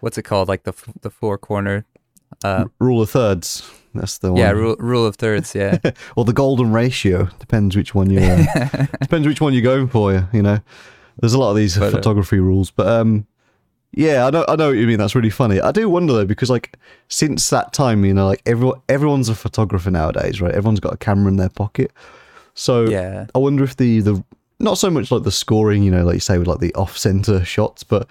[0.00, 0.48] what's it called?
[0.48, 1.84] Like the f- the four corner.
[2.42, 3.68] Uh, rule of thirds.
[3.94, 4.40] That's the one.
[4.40, 5.54] yeah, rule rule of thirds.
[5.54, 5.78] Yeah,
[6.16, 10.28] or the golden ratio depends which one you uh, depends which one you're going for.
[10.32, 10.58] You know,
[11.20, 13.26] there's a lot of these But, uh, photography rules, but um,
[13.96, 14.98] yeah, I know I know what you mean.
[14.98, 15.60] That's really funny.
[15.60, 16.76] I do wonder though because like
[17.08, 20.54] since that time, you know, like everyone everyone's a photographer nowadays, right?
[20.54, 21.92] Everyone's got a camera in their pocket,
[22.54, 24.24] so yeah, I wonder if the the
[24.60, 26.96] not so much like the scoring, you know, like you say with like the off
[26.96, 28.08] center shots, but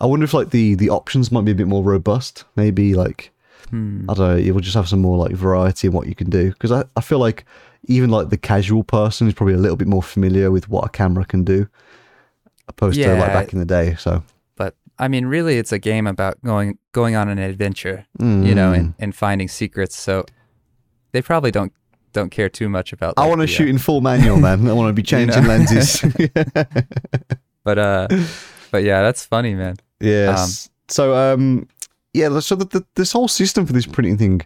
[0.00, 2.44] I wonder if like the the options might be a bit more robust.
[2.56, 3.32] Maybe like
[3.72, 4.04] Hmm.
[4.08, 6.28] I don't know, you will just have some more like variety in what you can
[6.28, 6.50] do.
[6.50, 7.46] Because I, I feel like
[7.86, 10.88] even like the casual person is probably a little bit more familiar with what a
[10.90, 11.66] camera can do,
[12.68, 13.94] opposed to like back in the day.
[13.98, 14.22] So
[14.98, 18.78] I mean, really, it's a game about going going on an adventure, you know, Mm.
[18.78, 19.96] and, and finding secrets.
[19.96, 20.24] So
[21.12, 21.72] they probably don't
[22.12, 23.16] don't care too much about.
[23.16, 23.22] That.
[23.22, 24.68] I want to the, uh, shoot in full manual, man.
[24.68, 26.00] I want to be changing lenses.
[27.64, 28.08] but uh,
[28.70, 29.76] but yeah, that's funny, man.
[30.00, 30.68] Yes.
[30.88, 31.68] so um
[32.12, 34.42] yeah, so the, the, this whole system for this printing thing,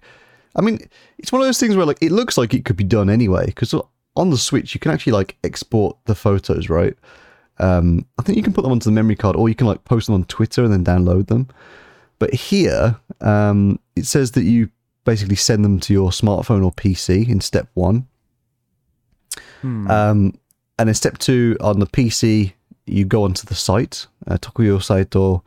[0.54, 0.78] I mean,
[1.18, 3.46] it's one of those things where like it looks like it could be done anyway
[3.46, 3.74] because
[4.14, 6.96] on the Switch you can actually like export the photos, right?
[7.58, 9.84] Um, I think you can put them onto the memory card, or you can like
[9.84, 11.48] post them on Twitter and then download them.
[12.18, 14.70] But here, um, it says that you
[15.04, 18.06] basically send them to your smartphone or PC in step one.
[19.62, 19.90] Hmm.
[19.90, 20.38] Um,
[20.78, 22.52] and in step two, on the PC,
[22.86, 25.42] you go onto the site, uh, Tokuyo site, or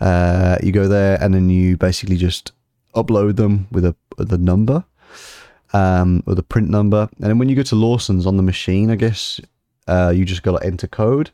[0.00, 2.52] uh, you go there and then you basically just
[2.94, 4.84] upload them with a with a number,
[5.72, 7.08] um, with a print number.
[7.16, 9.40] And then when you go to Lawson's on the machine, I guess
[9.86, 11.30] uh, you just got to enter code,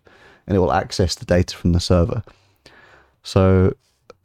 [0.46, 2.22] and it will access the data from the server.
[3.22, 3.74] So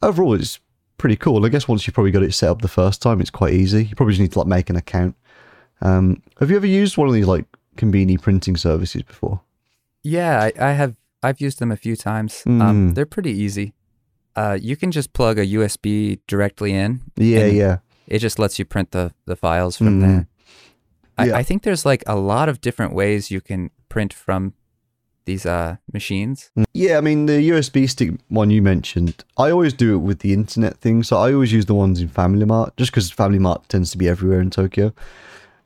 [0.02, 0.58] overall, it's
[0.96, 1.44] pretty cool.
[1.44, 3.84] I guess once you've probably got it set up the first time, it's quite easy.
[3.84, 5.14] You probably just need to like make an account.
[5.80, 7.44] Um, have you ever used one of these like
[7.76, 9.40] convenient printing services before?
[10.02, 10.94] Yeah, I, I have.
[11.22, 12.42] I've used them a few times.
[12.46, 12.62] Mm.
[12.62, 13.74] Um, they're pretty easy.
[14.36, 17.00] Uh, you can just plug a USB directly in.
[17.16, 17.78] Yeah, yeah.
[18.06, 20.00] It just lets you print the the files from Mm.
[20.00, 20.26] there.
[21.18, 21.36] I, Yeah.
[21.36, 24.54] I think there's like a lot of different ways you can print from
[25.28, 26.50] these uh machines.
[26.74, 29.24] Yeah, I mean the USB stick one you mentioned.
[29.36, 32.08] I always do it with the internet thing, so I always use the ones in
[32.08, 34.92] Family Mart, just because Family Mart tends to be everywhere in Tokyo.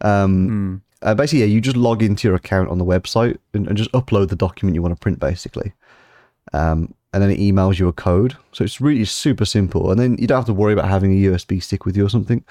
[0.00, 0.76] Um, Hmm.
[1.08, 3.92] uh, basically, yeah, you just log into your account on the website and, and just
[3.92, 5.72] upload the document you want to print, basically.
[6.52, 9.90] Um, and then it emails you a code, so it's really super simple.
[9.90, 12.08] And then you don't have to worry about having a USB stick with you or
[12.08, 12.42] something.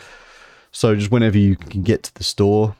[0.72, 2.76] So just whenever you can get to the store,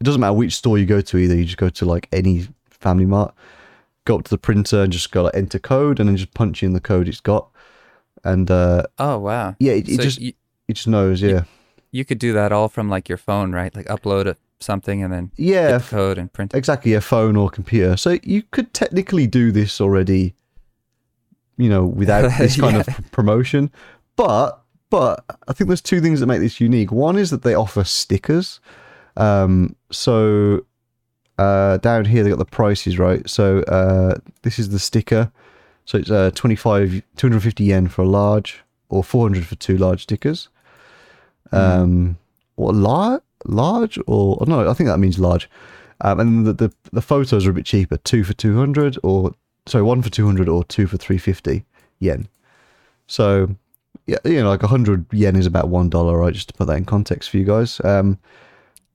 [0.00, 1.34] it doesn't matter which store you go to either.
[1.36, 3.34] You just go to like any Family Mart,
[4.04, 6.62] go up to the printer and just go like enter code, and then just punch
[6.62, 7.48] in the code it's got.
[8.24, 9.54] And uh, Oh wow.
[9.58, 10.32] yeah, it, it just you,
[10.68, 11.20] it just knows.
[11.22, 11.44] Yeah,
[11.90, 13.74] you could do that all from like your phone, right?
[13.74, 16.56] Like upload a, something and then yeah, the code and print it.
[16.56, 17.96] exactly a phone or computer.
[17.96, 20.34] So you could technically do this already,
[21.58, 22.94] you know, without this kind of Yeah.
[22.94, 23.70] pr- promotion.
[24.16, 26.92] But but I think there's two things that make this unique.
[26.92, 28.60] One is that they offer stickers.
[29.16, 30.64] Um, so
[31.38, 33.28] uh, down here they got the prices right.
[33.28, 35.30] So uh, this is the sticker.
[35.84, 40.48] So it's uh, 25, 250 yen for a large, or 400 for two large stickers.
[41.52, 42.16] Um,
[42.56, 45.48] or large, large, or no, I think that means large.
[46.00, 49.32] Um, and the, the the photos are a bit cheaper, two for 200, or
[49.66, 51.64] sorry, one for 200, or two for 350
[52.00, 52.28] yen.
[53.06, 53.54] So
[54.06, 56.34] yeah, you know, like 100 yen is about one dollar, right?
[56.34, 57.80] Just to put that in context for you guys.
[57.84, 58.18] Um,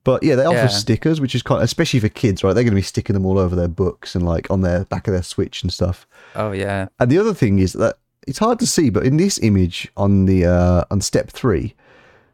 [0.09, 0.67] But yeah, they offer Yeah.
[0.69, 2.53] stickers, which is kind, of, especially for kids, right?
[2.53, 5.07] They're going to be sticking them all over their books and like on their back
[5.07, 6.07] of their Switch and stuff.
[6.35, 6.87] Oh yeah.
[6.99, 10.25] And the other thing is that it's hard to see, but in this image on
[10.25, 11.75] the uh, on step three,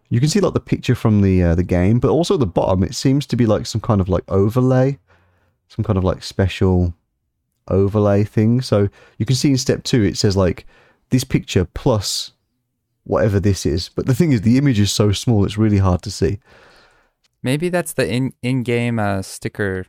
[0.10, 2.82] you can see like the picture from the uh, the game, but also the bottom
[2.82, 4.98] it seems to be like some kind of like overlay,
[5.68, 6.94] some kind of like special
[7.68, 8.62] overlay thing.
[8.62, 10.66] So you can see in step two it says like
[11.10, 12.32] this picture plus
[13.04, 13.90] whatever this is.
[13.90, 16.40] But the thing is, the image is so small it's really hard to see.
[17.46, 19.86] Maybe that's the in in game uh, sticker.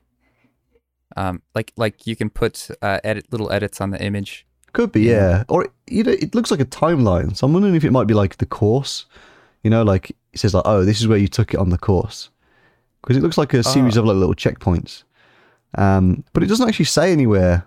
[1.16, 4.46] Um, like like you can put uh, edit little edits on the image.
[4.74, 5.44] Could be, yeah.
[5.48, 7.34] Or you know, it looks like a timeline.
[7.34, 9.06] So I'm wondering if it might be like the course.
[9.62, 11.78] You know, like it says like, oh, this is where you took it on the
[11.78, 12.28] course,
[13.00, 14.00] because it looks like a series Ah.
[14.00, 15.04] of like little checkpoints.
[15.78, 17.64] Um, but it doesn't actually say anywhere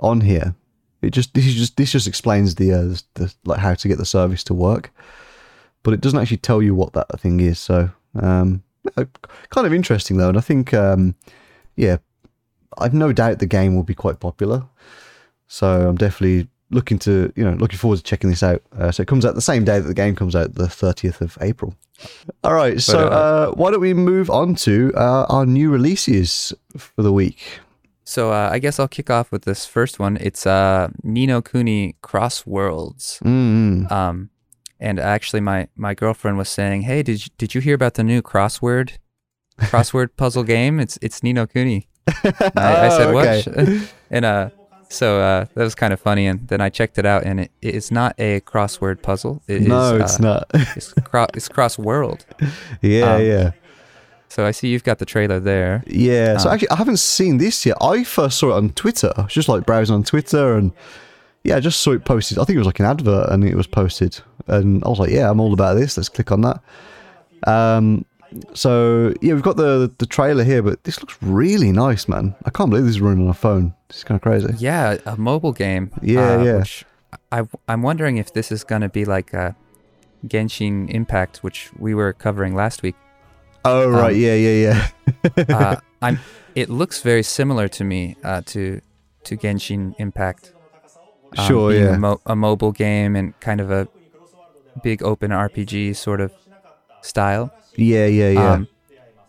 [0.00, 0.56] on here.
[1.00, 3.98] It just this is just this just explains the uh, the like how to get
[3.98, 4.90] the service to work,
[5.84, 7.60] but it doesn't actually tell you what that thing is.
[7.60, 8.64] So um,
[8.96, 9.04] uh,
[9.50, 11.14] kind of interesting though, and I think um,
[11.76, 11.98] yeah,
[12.78, 14.64] I've no doubt the game will be quite popular.
[15.48, 18.62] So I'm definitely looking to, you know, looking forward to checking this out.
[18.78, 21.20] Uh, so it comes out the same day that the game comes out, the 30th
[21.20, 21.74] of April.
[22.44, 27.02] All right, so uh, why don't we move on to uh, our new releases for
[27.02, 27.60] the week?
[28.04, 30.16] So uh, I guess I'll kick off with this first one.
[30.16, 33.20] It's uh, Ni no Kuni Cross Worlds.
[33.24, 33.90] Mm.
[33.90, 34.30] Um,
[34.80, 38.02] and actually, my, my girlfriend was saying, "Hey, did you, did you hear about the
[38.02, 38.92] new crossword
[39.60, 40.80] crossword puzzle game?
[40.80, 43.80] It's it's Ni no Kuni." I, I said, Oh, "What?" okay.
[44.10, 44.50] and uh,
[44.88, 46.26] so uh, that was kind of funny.
[46.26, 49.42] And then I checked it out, and it, it is not a crossword puzzle.
[49.46, 50.50] It is, no, it's uh, not.
[50.76, 52.24] It's, cro- it's cross world.
[52.80, 53.50] yeah, um, yeah.
[54.28, 55.82] So I see you've got the trailer there.
[55.88, 57.76] Yeah, so Um, actually, I haven't seen this yet.
[57.80, 59.12] I first saw it on Twitter.
[59.16, 60.72] I was just like browsing on Twitter, and
[61.44, 62.38] yeah, I just saw it posted.
[62.38, 65.10] I think it was like an advert, and it was posted, and I was like,
[65.10, 65.96] yeah, I'm all about this.
[65.96, 66.60] Let's click on that.
[67.46, 68.04] Um,
[68.54, 72.34] so yeah, we've got the the trailer here, but this looks really nice, man.
[72.44, 73.74] I can't believe this is running on a phone.
[73.88, 74.54] This is kind of crazy.
[74.58, 75.90] Yeah, a mobile game.
[76.02, 76.64] Yeah, uh, yeah.
[77.32, 79.56] I I'm wondering if this is gonna be like a
[80.26, 82.94] Genshin Impact, which we were covering last week.
[83.64, 84.90] Oh right, Um, yeah, yeah,
[85.36, 85.56] yeah.
[85.56, 86.18] Uh, I'm.
[86.54, 88.80] It looks very similar to me uh, to
[89.24, 90.52] to Genshin Impact.
[91.38, 91.94] Um, sure, yeah.
[91.94, 93.88] A, mo- a mobile game and kind of a
[94.82, 96.32] big open RPG sort of
[97.02, 97.52] style.
[97.76, 98.52] yeah, yeah, yeah.
[98.52, 98.68] Um,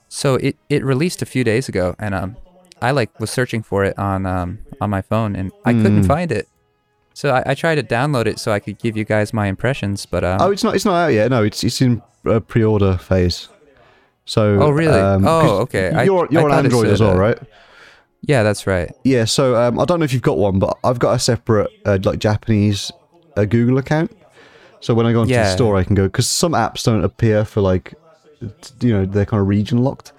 [0.10, 2.36] so it, it released a few days ago, and um,
[2.82, 6.08] I like was searching for it on um on my phone, and I couldn't Mm.
[6.08, 6.48] find it.
[7.14, 10.06] So I, I tried to download it so I could give you guys my impressions,
[10.06, 10.76] but um, oh, it's not.
[10.76, 11.30] It's not out yet.
[11.30, 13.48] No, it's it's in uh, pre-order phase.
[14.26, 14.58] So.
[14.62, 15.00] Oh, really?
[15.00, 15.92] um, Oh, okay.
[16.06, 17.38] You're I you're on thought it Android as well, right?
[18.22, 18.92] Yeah, that's right.
[19.04, 21.70] Yeah, so um, I don't know if you've got one, but I've got a separate
[21.86, 22.92] uh, like Japanese
[23.38, 24.12] uh, Google account.
[24.80, 27.46] So when I go into the store, I can go because some apps don't appear
[27.46, 27.94] for like,
[28.82, 30.12] you know, they're kind of region locked.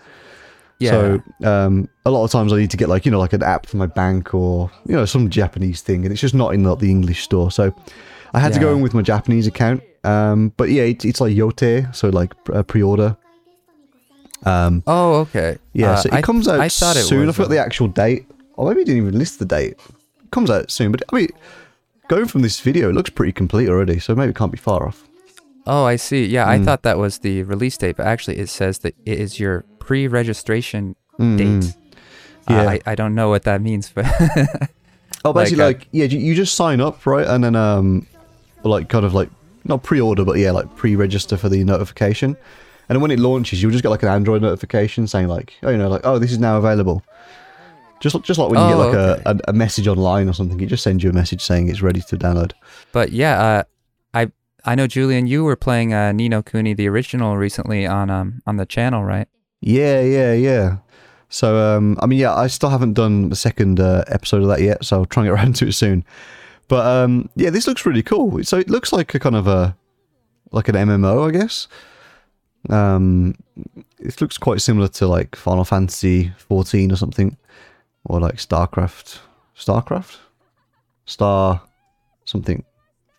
[0.79, 3.33] Yeah, So um, a lot of times I need to get like you know like
[3.33, 6.55] an app for my bank or you know some Japanese thing, and it's just not
[6.55, 7.51] in the, the English store.
[7.53, 7.73] So
[8.35, 9.83] I had to go in with my Japanese account.
[10.05, 13.17] Um, but yeah, it's, it's like Yote, so like uh, pre-order.
[14.45, 15.59] Um, Oh, okay.
[15.73, 17.29] yeah, Uh, so it I- comes out I thought it soon.
[17.29, 18.27] I forgot uh, the actual date.
[18.57, 19.73] Or maybe it didn't even list the date.
[20.23, 21.29] It comes out soon, but I mean,
[22.09, 24.87] going from this video, it looks pretty complete already, so maybe it can't be far
[24.87, 25.05] off.
[25.67, 26.27] Oh, I see.
[26.27, 26.65] Yeah, I Mm.
[26.65, 30.97] thought that was the release date, but actually it says that it is your pre-registration
[31.19, 31.75] Mm, date.
[32.49, 32.69] Uh, Yeah.
[32.71, 34.05] I, I don't know what that means, but
[35.25, 38.07] Oh, basically, Like, uh, yeah, you, you just sign up, right, and then um,
[38.65, 39.31] like kind of like
[39.65, 42.37] not pre-order, but yeah, like pre-register for the notification,
[42.93, 45.71] and then when it launches, you'll just get like an Android notification saying like, oh,
[45.71, 47.03] you know, like, oh, this is now available.
[48.01, 49.23] Just just like when you get Oh, like okay.
[49.25, 52.03] a, a, message online or something, it just sends you a message saying it's ready
[52.03, 52.53] to download.
[52.93, 53.63] but yeah, uh,
[54.13, 54.31] I
[54.67, 58.43] I know Julian, you were playing uh, Ni no Kuni the original recently on um
[58.47, 59.27] on the channel, right?
[59.63, 60.77] Yeah, yeah, yeah.
[61.31, 64.61] So, um, I mean, yeah, I still haven't done the second uh, episode of that
[64.61, 66.05] yet, so I'll try and get around to it soon.
[66.69, 68.45] But um, yeah, this looks really cool.
[68.45, 69.75] So it looks like a kind of a
[70.51, 71.69] like an MMO, I guess.
[72.71, 73.35] Um,
[73.99, 77.37] it looks quite similar to like Final Fantasy 14 or something,
[78.05, 79.19] or like StarCraft,
[79.57, 80.19] StarCraft,
[81.07, 81.63] Star,
[82.25, 82.65] something,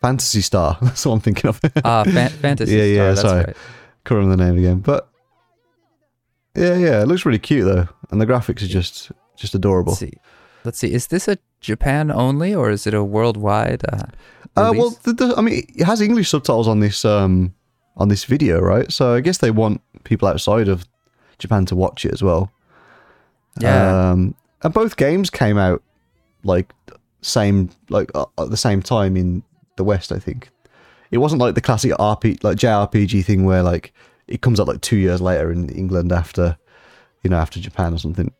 [0.01, 0.77] Phantasy Star.
[0.81, 1.59] That's what I'm thinking of.
[1.83, 3.43] Uh, fan- Fantasy Yeah, Star, yeah, that's sorry.
[3.45, 3.57] right.
[4.05, 5.09] can't remember the name again, but
[6.55, 9.91] yeah, yeah, it looks really cute though, and the graphics are just just adorable.
[9.91, 10.13] Let's see.
[10.63, 10.93] Let's see.
[10.93, 13.83] Is this a Japan only or is it a worldwide?
[13.91, 14.03] Uh,
[14.55, 17.53] Uh, well, the, the, I mean, it has English subtitles on this um
[17.97, 18.91] on this video, right?
[18.91, 20.85] So I guess they want people outside of
[21.39, 22.51] Japan to watch it as well.
[23.59, 24.11] Yeah.
[24.11, 25.83] Um, and both games came out
[26.43, 26.71] like
[27.21, 29.43] same like uh, at the same time in
[29.77, 30.11] the West.
[30.11, 30.49] I think
[31.11, 33.93] it wasn't like the classic RP like JRPG thing where like
[34.27, 36.57] it comes out like two years later in England after,
[37.23, 38.31] you know, after Japan or something.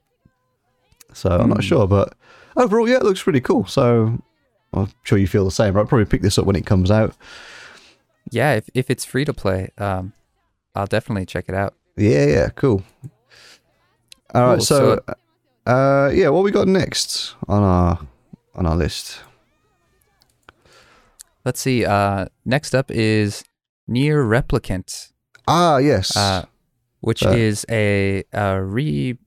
[1.14, 1.68] So I'm not Hmm.
[1.68, 2.16] sure, but
[2.56, 3.66] overall, yeah, it looks pretty cool.
[3.66, 4.18] So
[4.74, 5.78] I'm sure you feel the same.
[5.78, 7.16] I'll probably pick this up when it comes out.
[8.34, 10.14] Yeah, if if it's free to play, um,
[10.76, 11.74] I'll definitely check it out.
[11.96, 12.82] Yeah, yeah, cool.
[14.34, 15.00] All right, Cool, so,
[15.68, 18.00] uh, yeah, what we got next on our
[18.56, 19.20] on our list?
[21.46, 21.86] Let's see.
[21.86, 23.44] Uh, next up is
[23.90, 25.12] NieR Replicant,
[25.48, 26.16] Ah, yes.
[26.18, 26.46] uh,
[27.02, 29.18] which Uh, is a, a re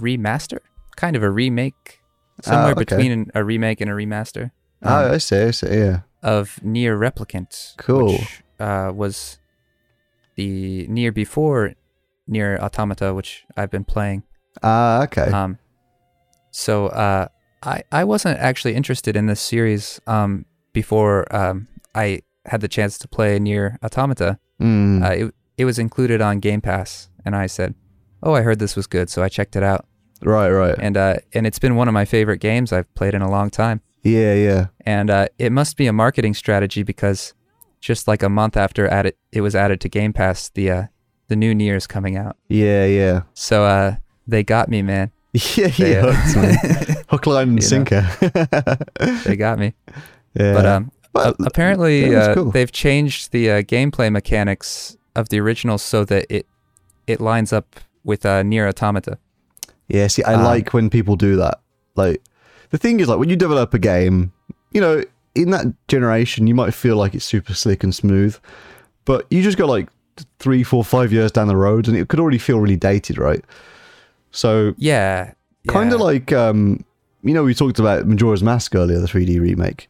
[0.00, 0.58] remaster,
[0.96, 2.00] kind of a remake,
[2.42, 2.84] somewhere Ah, okay.
[2.84, 4.50] between a remake and a remaster.
[4.82, 5.74] ah, um, I see, I see.
[5.78, 6.00] Yeah.
[6.22, 7.74] of NieR Replicant.
[7.78, 8.12] Cool.
[8.12, 9.38] Which, uh, was
[10.36, 11.74] the NieR before
[12.28, 14.22] NieR Automata, which I've been playing.
[14.62, 15.30] Ah, okay.
[15.30, 15.58] Um,
[16.50, 17.28] so uh,
[17.62, 22.98] I I wasn't actually interested in this series um, before um, I had the chance
[22.98, 24.38] to play NieR Automata.
[24.60, 25.02] Mm.
[25.02, 27.74] Uh, it it was included on Game Pass, and I said,
[28.22, 29.86] "Oh, I heard this was good," so I checked it out,
[30.22, 30.76] right, right.
[30.78, 33.50] and uh, and it's been one of my favorite games I've played in a long
[33.50, 33.80] time.
[34.02, 34.66] yeah, yeah.
[34.84, 37.34] And uh, it must be a marketing strategy because
[37.82, 40.82] just like a month after added, it was added to Game Pass, the uh,
[41.28, 42.36] the new NieR is coming out.
[42.48, 43.22] Yeah, yeah.
[43.34, 45.10] So uh, they got me, man.
[45.56, 46.06] Yeah, They, yeah.
[46.06, 47.02] uh.
[47.10, 48.06] Hook, line, and sinker.
[49.24, 49.74] they got me.
[50.34, 50.52] yeah.
[50.54, 52.50] But um, Well, a- apparently uh, cool.
[52.52, 56.46] they've changed the uh, gameplay mechanics of the original so that it
[57.06, 59.18] it lines up with uh, NieR Automata.
[59.88, 61.60] Yeah, see, I Um, like when people do that.
[61.96, 62.22] Like,
[62.70, 64.32] the thing is, like, when you develop a game,
[64.72, 65.02] you know,
[65.34, 68.36] in that generation, you might feel like it's super slick and smooth,
[69.04, 69.88] but you just go like
[70.38, 73.44] three, four, five years down the road, and it could already feel really dated, right?
[74.30, 74.74] So,
[75.64, 76.84] Yeah, kind of like, um,
[77.22, 79.88] you know, we talked about Majora's Mask earlier, the 3D remake.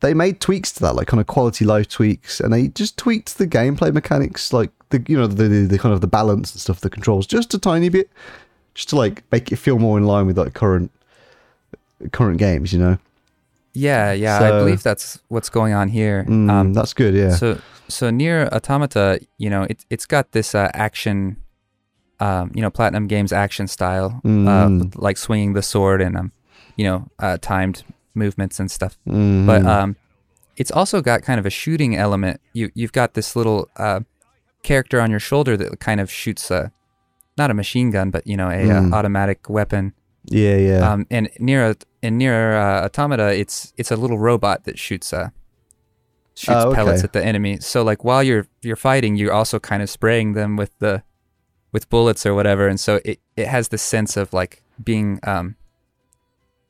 [0.00, 3.38] They made tweaks to that, like kind of quality life tweaks, and they just tweaked
[3.38, 6.60] the gameplay mechanics, like the you know the, the the kind of the balance and
[6.60, 8.10] stuff, the controls, just a tiny bit,
[8.74, 10.90] just to like make it feel more in line with like current
[12.10, 12.98] current games, you know.
[13.74, 14.38] Yeah, yeah.
[14.38, 16.24] I believe that's what's going on here.
[16.28, 17.30] Mm, um, that's good, yeah.
[17.36, 17.58] So
[17.88, 21.36] so NieR Automata, you know, it it's got this uh, action,
[22.20, 24.78] um, you know, Platinum Games action style, uh, Mm.
[24.78, 26.32] with, like swinging the sword and um,
[26.76, 28.98] you know, uh, timed movements and stuff.
[29.08, 29.46] Mhm.
[29.46, 29.96] But um,
[30.56, 32.40] it's also got kind of a shooting element.
[32.52, 34.00] You you've got this little uh,
[34.62, 36.70] character on your shoulder that kind of shoots a,
[37.38, 38.92] not a machine gun, but you know, a Mm.
[38.92, 39.92] uh, automatic weapon.
[40.30, 44.78] yeah, yeah, Um, and NieR in NieR uh, Automata, it's it's a little robot that
[44.78, 45.30] shoots uh
[46.34, 47.58] shoots Oh, pellets at the enemy.
[47.60, 51.02] So like while you're you're fighting, you're also kind of spraying them with the
[51.72, 55.56] with bullets or whatever, and so it it has this sense of like being um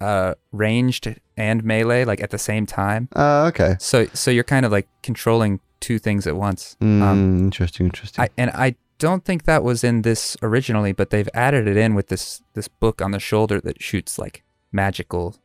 [0.00, 3.08] uh ranged and melee like at the same time.
[3.16, 3.76] uh, okay.
[3.78, 6.76] So so you're kind of like controlling two things at once.
[6.80, 8.22] Mm, Um, interesting, interesting.
[8.24, 11.94] I, and I don't think that was in this originally, but they've added it in
[11.94, 14.42] with this this book on the shoulder that shoots like
[14.72, 15.36] magical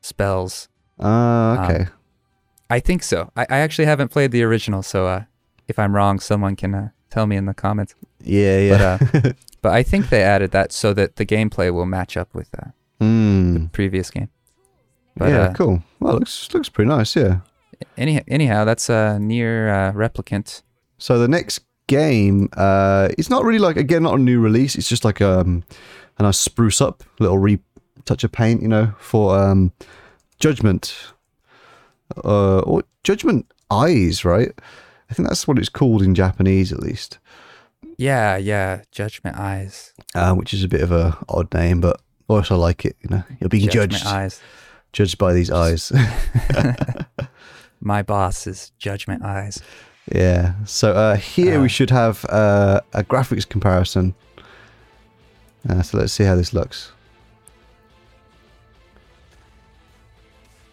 [0.00, 0.68] spells.
[0.98, 1.86] Um, okay.
[2.70, 3.30] I think so.
[3.36, 5.24] I, I actually haven't played the original, so uh,
[5.68, 7.94] if I'm wrong, someone can uh, tell me in the comments.
[8.20, 8.98] yeah, yeah.
[9.12, 12.34] But uh, but I think they added that so that the gameplay will match up
[12.34, 12.70] with uh,
[13.00, 13.54] mm.
[13.54, 14.28] the previous game.
[15.16, 15.82] But yeah, uh, cool.
[16.00, 17.14] Well, looks looks pretty nice.
[17.14, 17.40] Yeah.
[17.96, 20.62] any, anyhow, that's uh, NieR uh, replicant.
[20.98, 24.74] So the next game, uh, it's not really like again not a new release.
[24.74, 25.64] It's just like um,
[26.18, 27.38] a nice spruce up, little
[28.04, 29.72] retouch of paint, you know, for um,
[30.38, 31.12] Judgment,
[32.24, 34.52] uh, or Judgment Eyes, right?
[35.10, 37.18] I think that's what it's called in Japanese, at least.
[37.96, 38.82] Yeah, yeah.
[38.90, 39.92] Judgment eyes.
[40.14, 42.96] Uh, which is a bit of a odd name, but I also like it.
[43.02, 44.40] You know, you're being Judgment judged, eyes.
[44.92, 45.92] judged by these eyes.
[47.80, 49.60] My boss is Judgment eyes.
[50.12, 50.54] Yeah.
[50.64, 51.68] So uh, here we Uh.
[51.68, 54.14] should have uh, a graphics comparison.
[55.68, 56.90] Uh, so let's see how this looks.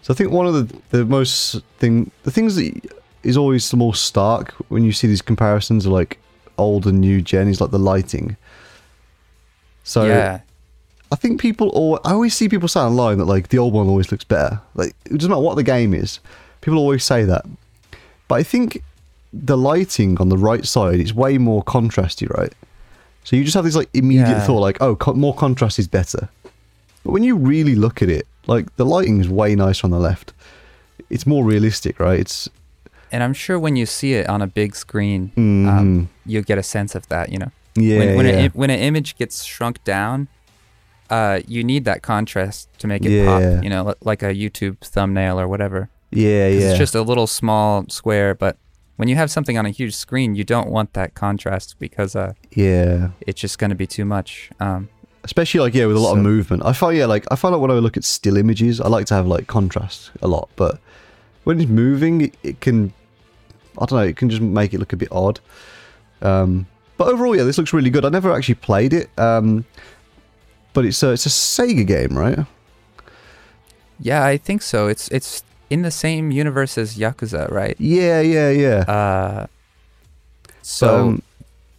[0.02, 2.72] So I think one of the the most thing the things that
[3.24, 6.18] is always the most stark when you see these comparisons of like
[6.58, 8.36] old and new gen is like the lighting.
[9.84, 10.42] So yeah,
[11.12, 13.88] I think people all I always see people say online that like the old one
[13.88, 14.60] always looks better.
[14.76, 16.20] Like it doesn't matter what the game is.
[16.62, 17.46] People always say that.
[18.28, 18.82] But I think
[19.34, 22.54] the lighting on the right side is way more contrasty, right?
[23.24, 24.46] So you just have this like immediate Yeah.
[24.46, 26.30] thought like, oh, co- more contrast is better.
[27.04, 30.00] But when you really look at it, like the lighting is way nicer on the
[30.00, 30.34] left.
[31.10, 32.20] It's more realistic, right?
[32.20, 32.50] It's
[33.12, 35.68] and I'm sure when you see it on a big screen, Mhm.
[35.68, 37.30] um, you'll get a sense of that.
[37.32, 38.32] You know, yeah, when when, yeah.
[38.46, 40.28] An, when an image gets shrunk down,
[41.10, 43.26] uh, you need that contrast to make it Yeah.
[43.26, 43.64] pop.
[43.64, 45.90] You know, like a YouTube thumbnail or whatever.
[46.14, 46.70] yeah, yeah.
[46.72, 48.58] It's just a little small square, but
[48.98, 52.34] when you have something on a huge screen, you don't want that contrast because uh,
[52.54, 53.10] Yeah.
[53.28, 54.50] it's just going to be too much.
[54.60, 54.90] Um,
[55.24, 56.64] Especially like yeah, with a lot So- of movement.
[56.66, 59.06] I find yeah, like I find out when I look at still images, I like
[59.08, 60.80] to have like contrast a lot, but
[61.44, 62.94] when it's moving, it, it can
[63.78, 65.40] I don't know, it can just make it look a bit odd.
[66.22, 66.66] Um,
[66.98, 68.04] but overall, yeah, this looks really good.
[68.06, 69.66] I never actually played it, um,
[70.74, 72.40] but it's a it's a Sega game, right?
[74.00, 74.88] yeah, I think so.
[74.88, 77.76] It's it's in the same universe as Yakuza, right?
[77.80, 78.80] Yeah, yeah, yeah.
[78.88, 79.48] Uh,
[80.62, 81.22] so um,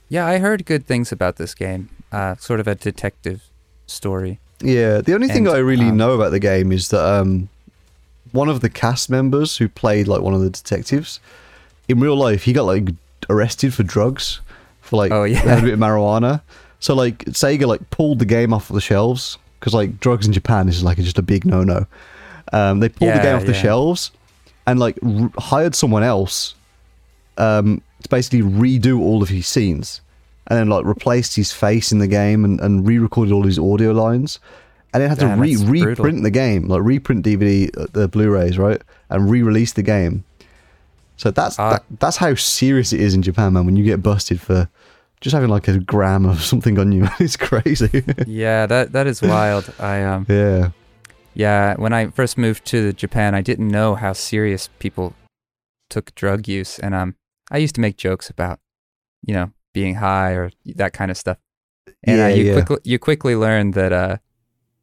[0.09, 1.89] yeah, I heard good things about this game.
[2.13, 3.43] Uh, sort of a detective
[3.87, 4.39] story.
[4.61, 7.49] Yeah, the only thing And, I really um, know about the game is that um,
[8.33, 11.19] one of the cast members who played like one of the detectives
[11.89, 12.91] in real life, he got like
[13.29, 14.41] arrested for drugs
[14.81, 15.39] for like Oh, yeah.
[15.39, 16.43] had a bit of marijuana.
[16.81, 20.69] So like Sega like pulled the game off the shelves because like drugs in Japan
[20.69, 21.87] is like just a big no no.
[22.53, 24.11] Um, they pulled the game off the shelves
[24.67, 26.55] and like r- hired someone else
[27.39, 30.01] um, to basically redo all of his scenes
[30.49, 33.93] and then like replaced his face in the game and, and re-recorded all his audio
[33.93, 34.39] lines
[34.93, 36.05] and then had to re- that's brutal.
[36.05, 40.25] reprint the game like reprint dvd uh, the blu-rays right and re-release the game
[41.17, 41.71] so that's Ah.
[41.73, 44.69] that, that's how serious it is in japan man when you get busted for
[45.21, 49.23] just having like a gram of something on you it's crazy yeah, that that is
[49.23, 49.73] wild.
[49.79, 50.71] I um yeah
[51.35, 55.15] yeah, when I first moved to Japan, I didn't know how serious people
[55.89, 57.15] took drug use, and um
[57.51, 58.59] I used to make jokes about
[59.25, 61.39] you know being high or that kind of stuff.
[62.05, 62.53] And uh, you yeah.
[62.55, 64.17] quickly you quickly learn that uh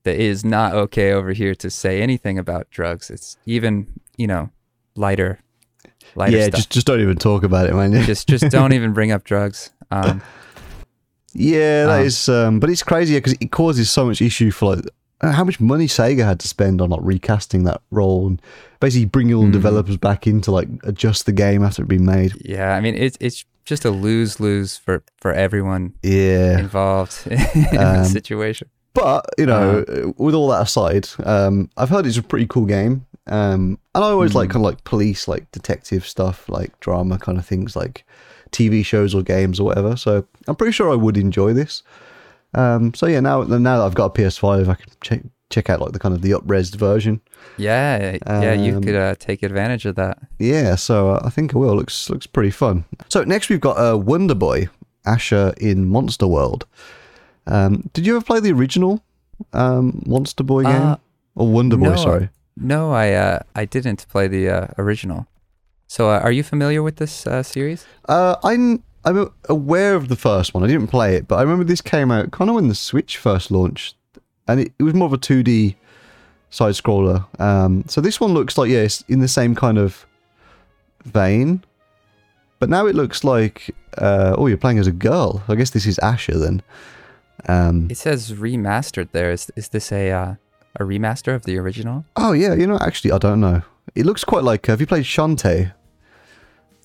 [0.04, 3.10] that it is not okay over here to say anything about drugs.
[3.10, 3.88] It's even
[4.18, 4.50] you know
[4.96, 5.40] lighter
[6.16, 6.56] lighter yeah stuff.
[6.58, 9.72] just just don't even talk about it man just just don't even bring up drugs.
[9.92, 10.22] Um,
[11.34, 12.30] Yeah, that Um, is.
[12.30, 14.86] Um, but it's crazy because it causes so much issue for like
[15.22, 18.42] uh, how much money Sega had to spend on like recasting that role and
[18.80, 19.54] basically bringing all the Mhm.
[19.54, 22.34] developers back in to like adjust the game after it'd been made.
[22.44, 27.16] yeah, I mean it's it's just a lose lose for for everyone Yeah, involved
[27.72, 28.68] in Um, the situation.
[28.94, 30.12] but you know, Uh-huh.
[30.18, 33.06] with all that aside, um, I've heard it's a pretty cool game.
[33.28, 34.54] Um, and I always like Mhm.
[34.54, 38.04] kind of like police, like detective stuff, like drama kind of things, like
[38.52, 39.96] TV shows or games or whatever.
[39.96, 41.84] So I'm pretty sure I would enjoy this.
[42.56, 45.82] Um, so yeah, now now that I've got a PS5, I can check check out
[45.82, 47.22] like the kind of the up-res version.
[47.58, 50.18] Yeah, yeah, you Um, could uh, take advantage of that.
[50.38, 51.76] Yeah, so uh, I think I will.
[51.76, 52.86] Looks looks pretty fun.
[53.10, 54.70] So next we've got uh, Wonder Boy,
[55.06, 56.66] Asha in Monster World.
[57.48, 59.02] Um, did you ever play the original
[59.54, 60.96] um, Monster Boy game Uh,
[61.36, 61.90] or Wonder Boy?
[61.90, 61.96] no.
[61.96, 62.30] Sorry.
[62.62, 65.26] No, I uh, I didn't play the uh, original.
[65.88, 67.86] So, uh, are you familiar with this uh, series?
[68.08, 70.64] Uh, I'm I'm aware of the first one.
[70.64, 73.18] I didn't play it, but I remember this came out kind of when the Switch
[73.18, 73.96] first launched,
[74.50, 75.76] and it, it was more of a 2D
[76.50, 77.26] side scroller.
[77.40, 80.06] Um, so this one looks like yeah, it's in the same kind of
[81.06, 81.64] vein,
[82.60, 85.44] but now it looks like uh, oh, you're playing as a girl.
[85.48, 86.62] I guess this is Asha then.
[87.48, 89.10] Um, It says remastered.
[89.12, 90.36] There is is this a uh,
[90.76, 92.06] a remaster of the original?
[92.16, 93.62] oh yeah, you know actually I don't know.
[93.96, 95.74] It looks quite like have you played Shantae?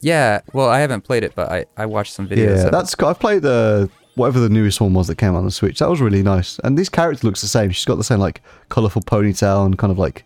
[0.00, 0.40] Yeah.
[0.52, 2.56] Well, I haven't played it, but I, I watched some videos.
[2.56, 3.02] Yeah, of it.
[3.02, 5.78] I've played the whatever the newest one was that came out on the Switch.
[5.78, 6.58] That was really nice.
[6.60, 7.70] And this character looks the same.
[7.70, 10.24] She's got the same like colorful ponytail and kind of like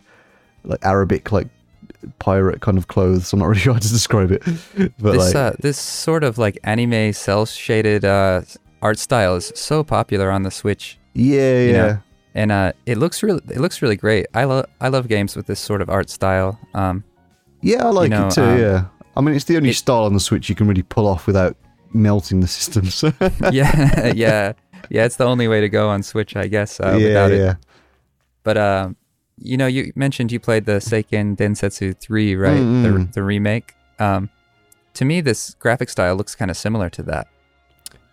[0.63, 1.47] like Arabic like
[2.19, 3.31] pirate kind of clothes.
[3.33, 4.43] I'm not really sure how to describe it,
[4.99, 8.41] but this like uh, this sort of like anime cell shaded uh,
[8.81, 11.99] art style is so popular on the Switch, yeah, yeah, know,
[12.35, 14.27] and uh, it looks really it looks really great.
[14.33, 16.59] I love I love games with this sort of art style.
[16.73, 17.03] Um,
[17.61, 17.85] yeah.
[17.85, 18.43] I like know, it too.
[18.43, 18.85] um, yeah,
[19.17, 21.27] I mean it's the only it- style on the Switch you can really pull off
[21.27, 21.57] without
[21.93, 23.03] melting the systems.
[23.51, 24.53] yeah, yeah,
[24.89, 25.05] yeah.
[25.05, 26.79] It's the only way to go on Switch, I guess.
[26.79, 27.55] Uh, yeah, without it, yeah.
[28.43, 28.95] But um,
[29.37, 32.59] you know, you mentioned you played the Seiken Densetsu 3, right?
[32.59, 33.73] Mm, The, the remake.
[33.99, 34.29] Um,
[34.95, 37.27] to me, this graphic style looks kind of similar to that.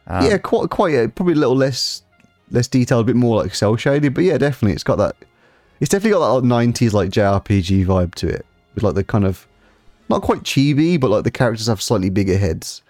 [0.06, 0.92] Um, yeah, quite, quite.
[0.92, 2.02] Yeah, probably a little less,
[2.50, 4.14] less detailed, a bit more like cell shaded.
[4.14, 5.16] But yeah, definitely, it's got that.
[5.80, 9.24] It's definitely got that like, '90s like JRPG vibe to it, with like the kind
[9.24, 9.46] of
[10.08, 12.82] not quite chibi, but like the characters have slightly bigger heads,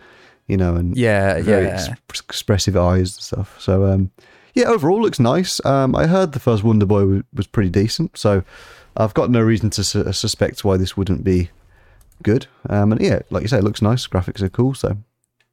[0.47, 1.87] you know, and yeah, very yeah.
[1.89, 3.61] ex- expressive eyes and stuff.
[3.61, 4.11] So um,
[4.55, 5.65] yeah, overall looks nice.
[5.65, 8.43] Um, I heard the first Wonder Boy was, was pretty decent, so
[8.97, 11.51] I've got no reason to su- suspect why this wouldn't be
[12.23, 12.47] good.
[12.69, 14.07] Um, and yeah, like you say, it looks nice.
[14.07, 14.97] Graphics are cool, so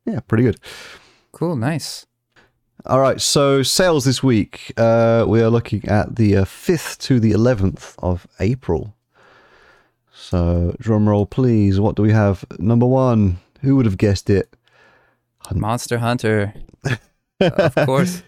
[0.06, 0.60] yeah, pretty good.
[1.32, 2.06] Cool, nice.
[2.86, 4.74] All right, so sales this week.
[4.76, 8.94] Uh, we are looking at the uh, 5th to the 11th of April.
[10.12, 11.80] So, drum roll, please.
[11.80, 12.46] What do we have?
[12.60, 13.40] Number one.
[13.62, 14.54] Who would have guessed it?
[15.54, 16.54] Monster Hunter.
[17.40, 18.24] of course.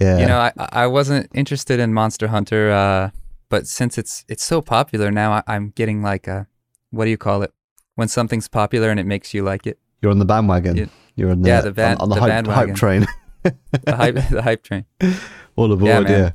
[0.00, 0.18] Yeah.
[0.18, 3.10] You know, I I wasn't interested in Monster Hunter, uh,
[3.48, 6.46] but since it's it's so popular now, I, I'm getting like a
[6.90, 7.52] what do you call it?
[7.96, 9.78] When something's popular and it makes you like it.
[10.02, 10.76] you're on the bandwagon.
[10.76, 10.86] Yeah.
[11.16, 13.06] You're on the, Yeah, the van- on, on the, the hype, hype train.
[13.44, 14.84] The hype, the hype train.
[15.56, 16.18] All aboard, yeah.
[16.18, 16.34] man.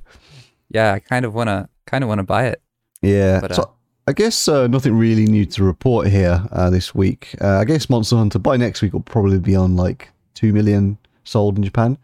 [0.70, 2.62] Yeah, I kind of wanna, kind of wanna buy it.
[3.02, 3.42] Yeah.
[3.42, 3.74] But, uh, so
[4.08, 7.36] I guess uh, nothing really new to report here uh, this week.
[7.42, 10.10] Uh, I guess Monster Hunter by next week will probably be on like
[10.40, 11.98] 2 million sold in Japan.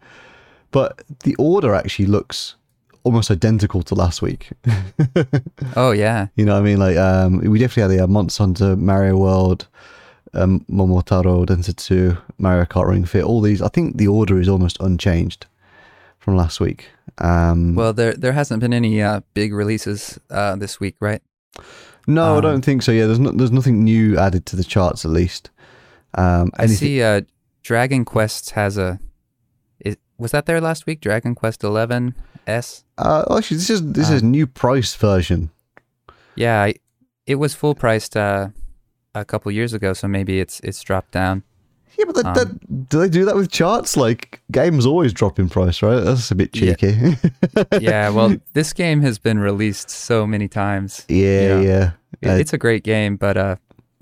[0.70, 2.56] But the order actually looks
[3.02, 4.50] almost identical to last week.
[5.74, 6.78] Oh yeah, You know what I mean?
[6.78, 9.68] Like, um, we definitely had the uh, Monster Hunter, Mario World,
[10.34, 13.24] um, Momotaro, Dentetsu, Mario Kart Ring Fit.
[13.24, 15.46] All these, I think the order is almost unchanged
[16.18, 16.88] from last week.
[17.18, 21.22] Um, Well, there there hasn't been any uh, big releases uh, this week, right?
[22.06, 22.92] no, I um, don't think so.
[22.92, 25.50] Yeah, there's no, there's nothing new added to the charts at least.
[26.14, 27.02] Um, I see.
[27.02, 27.22] Uh,
[27.66, 29.00] Dragon Quest has a.
[29.80, 31.00] Is, was that there last week?
[31.00, 32.14] Dragon Quest Eleven
[32.46, 32.84] S.
[32.96, 35.50] Uh, actually, this is this Uh, is new price version.
[36.36, 36.74] Yeah, I,
[37.26, 38.50] it was full priced uh,
[39.16, 41.42] a couple years ago, so maybe it's it's dropped down.
[41.98, 43.96] Yeah, but that, um, that, do they do that with charts?
[43.96, 46.04] Like games always drop in price, right?
[46.04, 47.16] That's a bit cheeky.
[47.80, 51.04] Yeah, well, this game has been released so many times.
[51.08, 51.60] yeah, Yeah.
[51.60, 51.90] yeah.
[52.22, 53.56] It- Uh, it's a great game, but uh,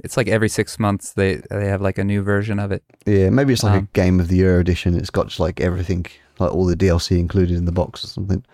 [0.04, 2.82] it's like every six months they they have like a new version of it.
[3.06, 4.94] Yeah, maybe it's like Um, a game of the year edition.
[4.96, 6.06] It's got just like everything,
[6.38, 8.44] like all the DLC included in the box or something.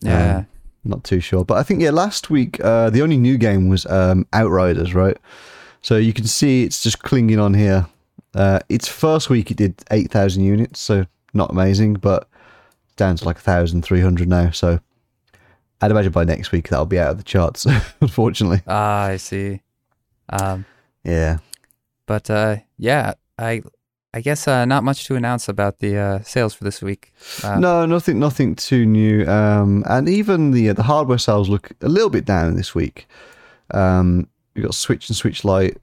[0.00, 0.46] Yeah, Um,
[0.84, 3.86] not too sure, but I think yeah, last week uh, the only new game was
[3.86, 5.16] um, Outriders, right?
[5.82, 7.86] So you can see it's just clinging on here.
[8.34, 12.28] Uh, its first week it did eight thousand units, so not amazing, but
[12.96, 14.50] down to like thousand three hundred now.
[14.50, 14.80] So
[15.80, 17.66] I'd imagine by next week that'll be out of the charts.
[18.00, 19.60] unfortunately, ah, I see.
[20.30, 20.64] Um,
[21.04, 21.38] yeah.
[22.06, 23.62] but uh, yeah, I
[24.14, 27.12] I guess uh, not much to announce about the uh, sales for this week.
[27.42, 29.26] Uh, no, nothing, nothing too new.
[29.26, 33.08] Um, and even the the hardware sales look a little bit down this week.
[33.72, 35.78] Um, we got Switch and Switch Lite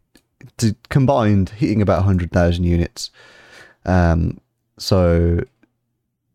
[0.59, 3.11] to, combined hitting about hundred thousand units.
[3.85, 4.39] Um,
[4.77, 5.41] so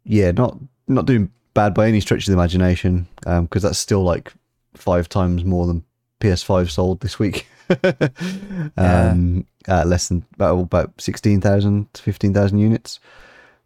[0.04, 3.06] yeah, not not doing bad by any stretch of the imagination.
[3.20, 4.34] because that's still like
[4.74, 5.82] five times more than
[6.20, 7.46] PS5 sold this week.
[8.76, 13.00] um, uh, less than about about sixteen thousand to fifteen thousand units.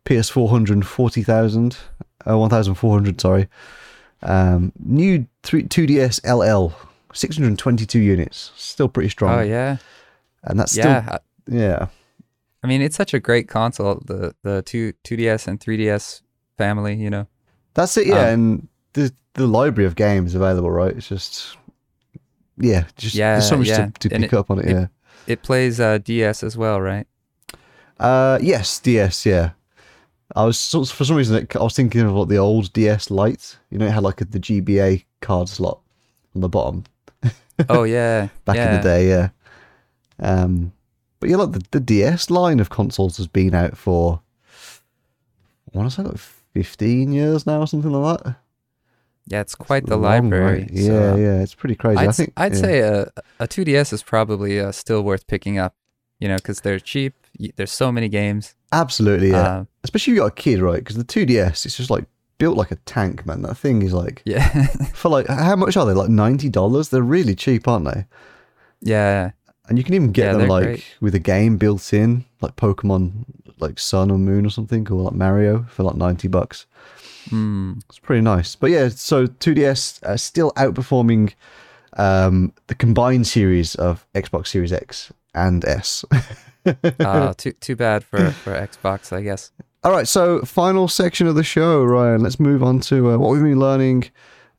[0.07, 1.77] PS4 140,000,
[2.27, 3.49] uh, 1,400, sorry.
[4.23, 6.73] Um, new 3, 2DS LL,
[7.13, 8.51] 622 units.
[8.57, 9.39] Still pretty strong.
[9.39, 9.77] Oh yeah,
[10.45, 11.09] And that's still, yeah.
[11.13, 11.87] I- yeah.
[12.63, 14.03] I mean, it's such a great console.
[14.07, 16.23] The the two 2DS and 3DS
[16.57, 16.95] family.
[16.95, 17.27] You know.
[17.75, 18.21] That's it, yeah.
[18.21, 20.97] Um, and the, the library of games available, right?
[20.97, 21.57] It's just,
[22.61, 23.87] yeah, just Yeah, there's so much yeah.
[24.01, 24.87] to, to pick up on it, it- yeah.
[25.27, 27.07] It plays uh, DS as well, right?
[27.99, 29.51] Uh, yes, DS, yeah.
[30.35, 33.59] I was for some reason I was thinking of like the old DS Lite.
[33.71, 35.81] You know, it had like the GBA card slot
[36.35, 36.85] on the bottom.
[37.69, 38.71] Oh yeah, back yeah.
[38.71, 39.29] in the day, yeah.
[40.19, 40.73] Um,
[41.21, 44.23] but yeah, look, the, the DS line of consoles has been out for
[45.75, 48.37] I want to say like fifteen years now, or something like that.
[49.27, 50.69] Yeah, it's quite the library.
[50.73, 51.99] Yeah, so, uh, yeah, it's pretty crazy.
[51.99, 52.59] I'd, I think I'd yeah.
[52.61, 53.03] say a,
[53.39, 55.75] a 2DS is probably uh, still worth picking up,
[56.19, 57.15] you know, because they're cheap.
[57.57, 58.55] There's so many games.
[58.73, 59.43] absolutely, yeah.
[59.43, 60.79] Uh, Especially if you got a kid, right?
[60.81, 62.05] Because the 2DS, it's just like
[62.39, 63.43] built like a tank, man.
[63.43, 64.67] That thing is like yeah.
[64.95, 65.93] for like how much are they?
[65.93, 66.89] Like ninety dollars?
[66.89, 68.07] They're really cheap, aren't they?
[68.81, 69.31] yeah.
[69.69, 70.85] And you can even get Yeah, them like great.
[71.01, 73.25] with a game built in, like Pokemon,
[73.61, 76.67] like Sun or Moon or something, or like Mario for like ninety bucks.
[77.29, 77.83] Mm.
[77.89, 78.57] It's pretty nice.
[78.57, 81.35] But yeah, so 2DS uh, still outperforming
[81.97, 86.05] um, the combined series of Xbox Series X and S.
[86.65, 89.53] Uh, too too bad for, for Xbox, I guess.
[89.83, 92.23] All right, so final section of the show, Ryan.
[92.23, 94.11] Let's move on to uh, what we've been learning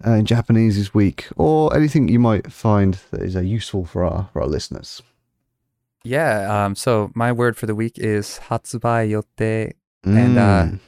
[0.05, 4.03] uh, in Japanese this week, or anything you might find that is uh, useful for
[4.03, 5.01] our for our listeners.
[6.03, 6.65] Yeah.
[6.65, 6.75] Um.
[6.75, 9.73] So my word for the week is hatsubai yote.
[10.03, 10.79] And, uh, Mm.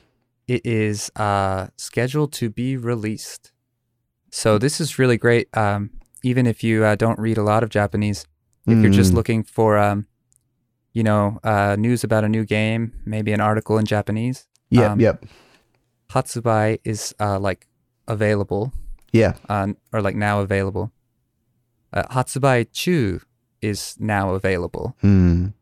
[0.48, 3.52] It is uh scheduled to be released.
[4.32, 5.48] So this is really great.
[5.58, 5.90] Um.
[6.26, 8.26] Even if you uh, don't read a lot of Japanese,
[8.66, 9.16] if you're just Mm.
[9.16, 10.08] looking for um,
[10.94, 14.48] you know, uh, news about a new game, maybe an article in Japanese.
[14.70, 15.26] yep, um, yep,
[16.12, 17.68] Hatsubai is uh like
[18.08, 18.72] available,
[19.12, 20.92] yeah, uh, or like now available.
[21.92, 23.20] Uh, Hatsubai chu
[23.62, 24.96] is now available.
[25.04, 25.54] mm.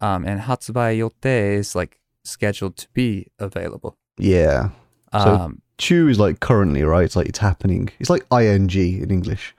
[0.00, 3.96] Um, and Hatsubai yote is like scheduled to be available.
[4.18, 4.70] Yeah.
[5.12, 7.04] So- Um, Chu is like currently, right?
[7.04, 7.88] It's like it's happening.
[7.98, 8.70] It's like ing
[9.02, 9.54] in English.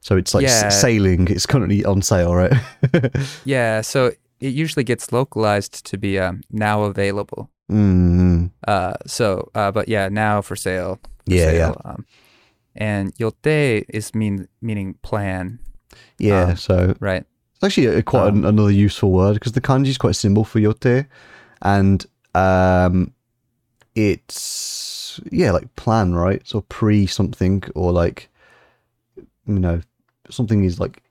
[0.00, 0.68] So it's like Yeah.
[0.68, 1.28] sailing.
[1.28, 2.52] It's currently on sale, right?
[3.44, 7.48] yeah, so it usually gets localized to be um, now available.
[7.72, 10.98] mm, Uh, so, uh, but yeah, now for sale.
[11.26, 11.80] for Yeah, sale.
[11.84, 12.04] Um,
[12.76, 15.58] and yote is mean meaning plan,
[16.18, 16.50] yeah.
[16.50, 17.24] Um, so right?
[17.54, 20.44] It's actually a, quite Um, an, another useful word because the kanji is quite simple
[20.44, 21.06] for yote,
[21.62, 23.12] and um,
[23.96, 28.28] it's yeah like plan right, so pre something or like
[29.46, 29.80] you know
[30.30, 31.02] something is like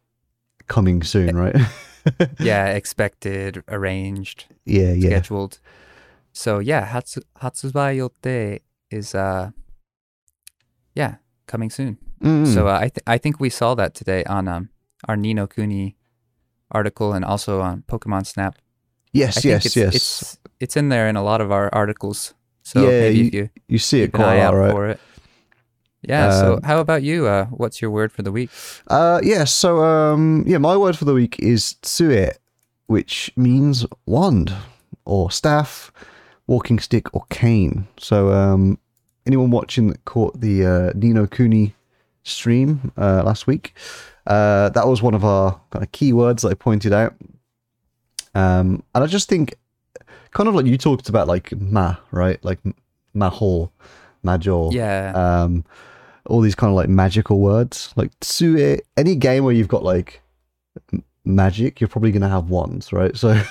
[0.68, 1.56] coming soon, right?
[2.40, 5.60] yeah, expected, arranged, yeah, yeah, scheduled.
[6.32, 8.62] So yeah, hatsu, hatsubai yote
[8.92, 9.50] is uh
[10.94, 11.16] yeah,
[11.48, 11.98] coming soon.
[12.22, 12.48] Mm.
[12.48, 14.70] So uh, I th- I think we saw that today on um
[15.08, 15.98] our Ni no Kuni
[16.72, 18.58] article and also on Pokemon Snap.
[19.12, 19.96] yes, I think yes, it's, yes.
[19.96, 22.35] It's it's in there in a lot of our articles.
[22.66, 24.72] So Yeah, if you you see it quite a lot, out right?
[24.72, 25.00] for it.
[26.02, 26.32] Yeah.
[26.32, 27.28] so Um, how about you?
[27.28, 28.50] Uh, what's your word for the week?
[28.88, 29.44] Uh, yeah.
[29.46, 32.32] So, um, yeah, my word for the week is tsue,
[32.88, 34.52] which means wand
[35.06, 35.92] or staff,
[36.48, 37.88] walking stick or cane.
[37.98, 38.78] So, um,
[39.26, 41.74] anyone watching that caught the uh, Ni no Kuni
[42.24, 43.74] stream uh, last week,
[44.28, 47.14] uh, that was one of our kind of keywords that I pointed out.
[48.36, 49.56] Um, and I just think,
[50.36, 52.44] kind of like you talked about, like ma, right?
[52.44, 52.60] Like
[53.16, 53.72] mahou,
[54.22, 55.14] major Yeah.
[55.16, 55.64] um,
[56.28, 57.94] all these kind of like magical words.
[57.96, 60.22] Like tsue, any game where you've got like
[61.24, 63.16] magic, you're probably going to have wands, right?
[63.16, 63.42] So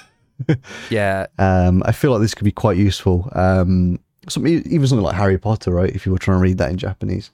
[0.91, 1.27] yeah.
[1.39, 3.31] um, I feel like this could be quite useful.
[3.33, 5.91] Um, some, even something like Harry Potter, right?
[5.95, 7.31] If you were trying to read that in Japanese.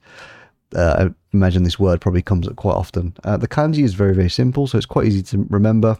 [0.73, 3.13] Uh, I imagine this word probably comes up quite often.
[3.25, 5.97] Uh, the kanji is very, very simple, so it's quite easy to remember.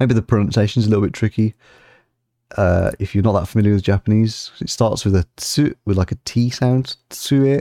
[0.00, 1.54] Maybe the pronunciation is a little bit tricky.
[2.56, 6.12] Uh, if you're not that familiar with Japanese, it starts with a tsu, with like
[6.12, 7.60] a T sound, tsue.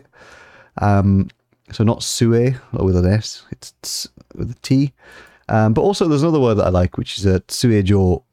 [0.82, 1.30] Um,
[1.72, 2.32] so not sue
[2.74, 4.94] like with an S, it's ts with a T.
[5.50, 8.24] Um, but also there's another word that I like, which is a tsuejo,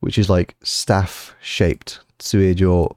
[0.00, 2.96] which is like staff shaped tsuejo,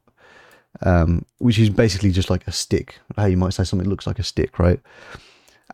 [0.81, 2.99] um, which is basically just like a stick.
[3.15, 4.79] How you might say something looks like a stick, right?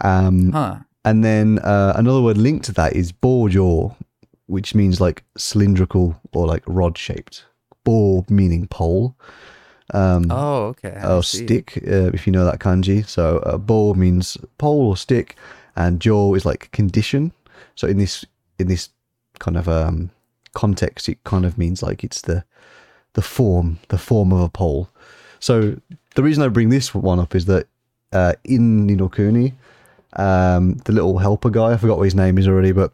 [0.02, 0.78] Um, Huh.
[1.06, 3.96] and then uh, another word linked to that is bojo,
[4.50, 7.46] which means like cylindrical or like rod shaped.
[7.84, 9.16] Bo meaning pole.
[9.94, 10.92] Um, Oh, okay.
[10.92, 11.46] I or see.
[11.46, 13.08] stick, uh, if you know that kanji.
[13.08, 15.36] So uh, bo means pole or stick,
[15.76, 17.32] and jo is like condition.
[17.76, 18.26] So in this
[18.58, 18.90] in this
[19.40, 20.10] kind of um,
[20.54, 22.44] context, it kind of means like it's the
[23.14, 24.90] the form, the form of a pole.
[25.40, 25.80] So
[26.16, 27.68] the reason I bring this one up is that
[28.12, 29.54] uh, in Ni no Kuni,
[30.14, 32.92] um, the little helper guy, I forgot what his name is already, but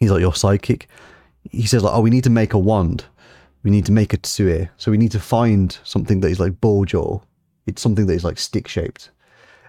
[0.00, 0.84] he's like your sidekick.
[1.50, 3.04] He says like, "Oh, we need to make a wand.
[3.62, 4.68] We need to make a tsue.
[4.76, 7.22] So we need to find something that is like bojo.
[7.66, 9.10] It's something that is like stick shaped."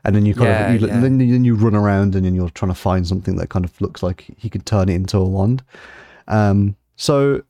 [0.04, 1.00] And then you kind Yeah, of you, yeah.
[1.00, 3.82] then, then you run around and then you're trying to find something that kind of
[3.82, 5.64] looks like he could turn it into a wand.
[6.28, 7.42] Um, so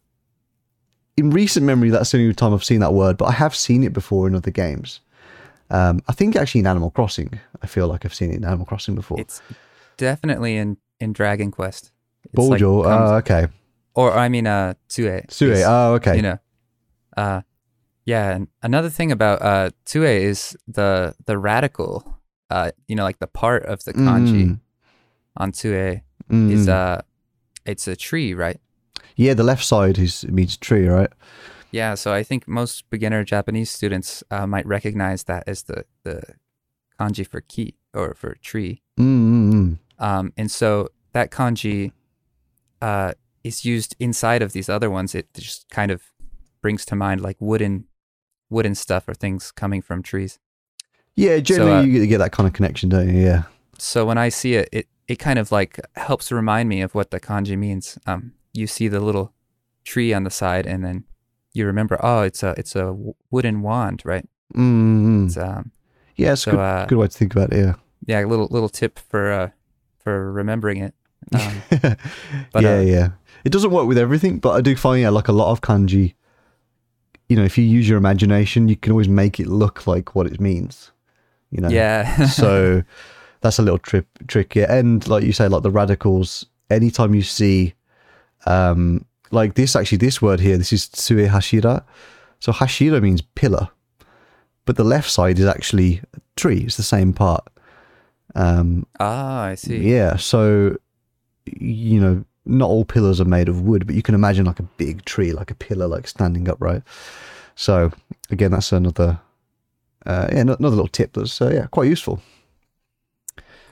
[1.17, 3.83] in recent memory, that's the only time I've seen that word, but I have seen
[3.83, 5.01] it before in other games.
[5.69, 8.65] Um, I think actually in Animal Crossing, I feel like I've seen it in Animal
[8.65, 9.19] Crossing before.
[9.19, 9.41] It's
[9.97, 11.91] definitely in in Dragon Quest.
[12.33, 13.47] It's like comes- uh, okay.
[13.93, 15.21] or I mean, uh, Tsue.
[15.29, 16.15] Sue, is, oh, okay.
[16.17, 16.37] You know,
[17.17, 17.41] uh,
[18.05, 18.31] yeah.
[18.35, 22.19] And another thing about uh Tsue is the the radical,
[22.49, 24.59] uh, you know, like the part of the kanji Mm,
[25.37, 26.51] on Tsue mm.
[26.51, 27.01] is uh,
[27.65, 28.59] it's a tree, right?
[29.17, 31.09] yeah, the left side is means tree, right?
[31.71, 31.95] Yeah.
[31.95, 36.21] So I think most beginner Japanese students uh, might recognize that as the the
[36.99, 38.81] kanji for ki or for tree.
[38.99, 39.77] Mm, mm, mm.
[39.99, 41.91] Um, and so that kanji
[42.81, 43.13] uh,
[43.43, 45.15] is used inside of these other ones.
[45.15, 46.01] It just kind of
[46.61, 47.85] brings to mind like wooden,
[48.49, 50.39] wooden stuff or things coming from trees.
[51.15, 53.21] Yeah, generally uh, you get- that kind of connection, don't you?
[53.23, 53.43] Yeah.
[53.77, 57.11] So when I see it, it it kind of like helps remind me of what
[57.11, 57.97] the kanji means.
[58.07, 59.33] Um, you see the little
[59.83, 61.03] tree on the side, and then
[61.53, 62.95] you remember, oh, it's a it's a
[63.31, 64.27] wooden wand, right?
[64.55, 65.25] Mm, mm.
[65.27, 65.71] It's um,
[66.15, 67.73] Yeah, it's a so, good, uh, good way to think about it, yeah.
[68.07, 69.49] yeah, a little little tip for uh
[69.99, 70.93] for remembering it.
[71.33, 71.61] Um,
[72.51, 73.09] but, yeah, uh, yeah.
[73.43, 76.15] It doesn't work with everything, but I do find yeah, like a lot of kanji.
[77.29, 80.27] You know, if you use your imagination, you can always make it look like what
[80.27, 80.91] it means.
[81.51, 81.69] You know.
[81.69, 82.25] yeah.
[82.27, 82.83] so
[83.41, 84.55] that's a little trip trick.
[84.55, 86.45] Yeah, and like you say, like the radicals.
[86.71, 87.75] Anytime you see,
[88.47, 91.83] um, like this actually, this word here, this is tsue hashira.
[92.39, 93.69] So hashira means pillar,
[94.65, 96.01] but the left side is actually
[96.35, 96.61] tree.
[96.61, 97.47] It's the same part.
[98.33, 99.77] Um, ah, I see.
[99.77, 100.77] yeah, so
[101.45, 104.63] you know, not all pillars are made of wood, but you can imagine like a
[104.63, 106.83] big tree, like a pillar, like standing upright.
[107.55, 107.91] So
[108.29, 109.19] again, that's another,
[110.05, 112.21] uh, yeah, another little tip that's uh, yeah quite useful.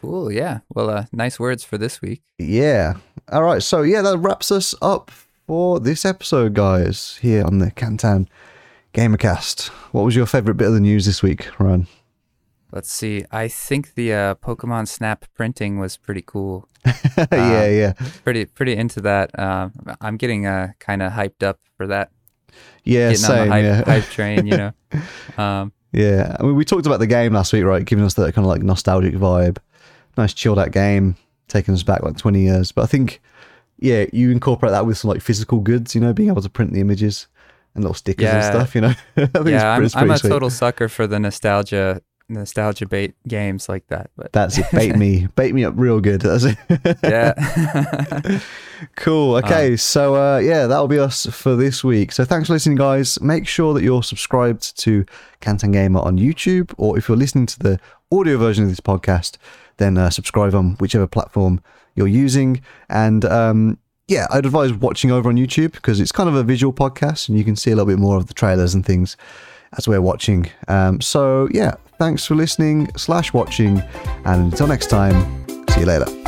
[0.02, 0.32] Cool.
[0.32, 0.60] Yeah.
[0.74, 2.22] Well, uh, nice words for this week.
[2.38, 2.96] Yeah.
[3.32, 3.64] All right.
[3.64, 7.20] So yeah, that wraps us up for this episode, guys.
[7.22, 8.28] Here on the Cantan
[8.94, 9.70] Gamercast.
[9.92, 11.88] What was your favorite bit of the news this week, Ryan?
[12.74, 13.24] Let's see.
[13.32, 16.68] I think the uh, Pokemon Snap printing was pretty cool.
[17.32, 17.94] yeah, yeah,
[18.24, 19.38] Pretty pretty into that.
[19.38, 19.70] Uh,
[20.02, 22.10] I'm getting uh, kind of hyped up for that.
[22.84, 23.12] yeah.
[23.12, 23.46] Getting on Same.
[23.46, 23.86] the hype, yeah.
[23.86, 24.72] hype train, you know.
[25.38, 27.86] Um, Yeah, I mean, we talked about the game last week, right?
[27.86, 29.58] Giving us that kind of like nostalgic vibe.
[30.18, 31.16] Nice chilled out game,
[31.48, 32.72] taking us back like 20 years.
[32.72, 33.22] But I think,
[33.78, 36.74] yeah, you incorporate that with some like physical goods, you know, being able to print
[36.74, 37.28] the images
[37.76, 38.94] and little stickers and stuff, you know?
[39.18, 40.30] I think yeah, I'm, I'm a sweet.
[40.30, 42.02] total sucker for the nostalgia
[42.34, 44.10] nostalgia bait games like that.
[44.16, 44.66] But That's it.
[44.72, 46.22] Bait me, bait me up real good.
[46.24, 46.58] That's it.
[47.04, 48.40] yeah.
[48.98, 49.38] Cool.
[49.38, 49.78] Okay.
[49.78, 52.12] so, uh, yeah, that'll be us for this week.
[52.12, 53.20] So, thanks for listening, guys.
[53.22, 55.06] Make sure that you're subscribed to
[55.40, 57.80] Canton Gamer on YouTube, or if you're listening to the
[58.12, 59.38] audio version of this podcast,
[59.78, 61.62] then uh, subscribe on whichever platform
[61.96, 62.62] you're using.
[62.90, 63.78] And um,
[64.08, 67.38] yeah, I'd advise watching over on YouTube because it's kind of a visual podcast and
[67.38, 69.16] you can see a little bit more of the trailers and things
[69.78, 70.50] as we're watching.
[70.68, 73.82] Um, so, yeah, thanks for listening slash watching.
[74.26, 75.16] And until next time,
[75.70, 76.23] see you later.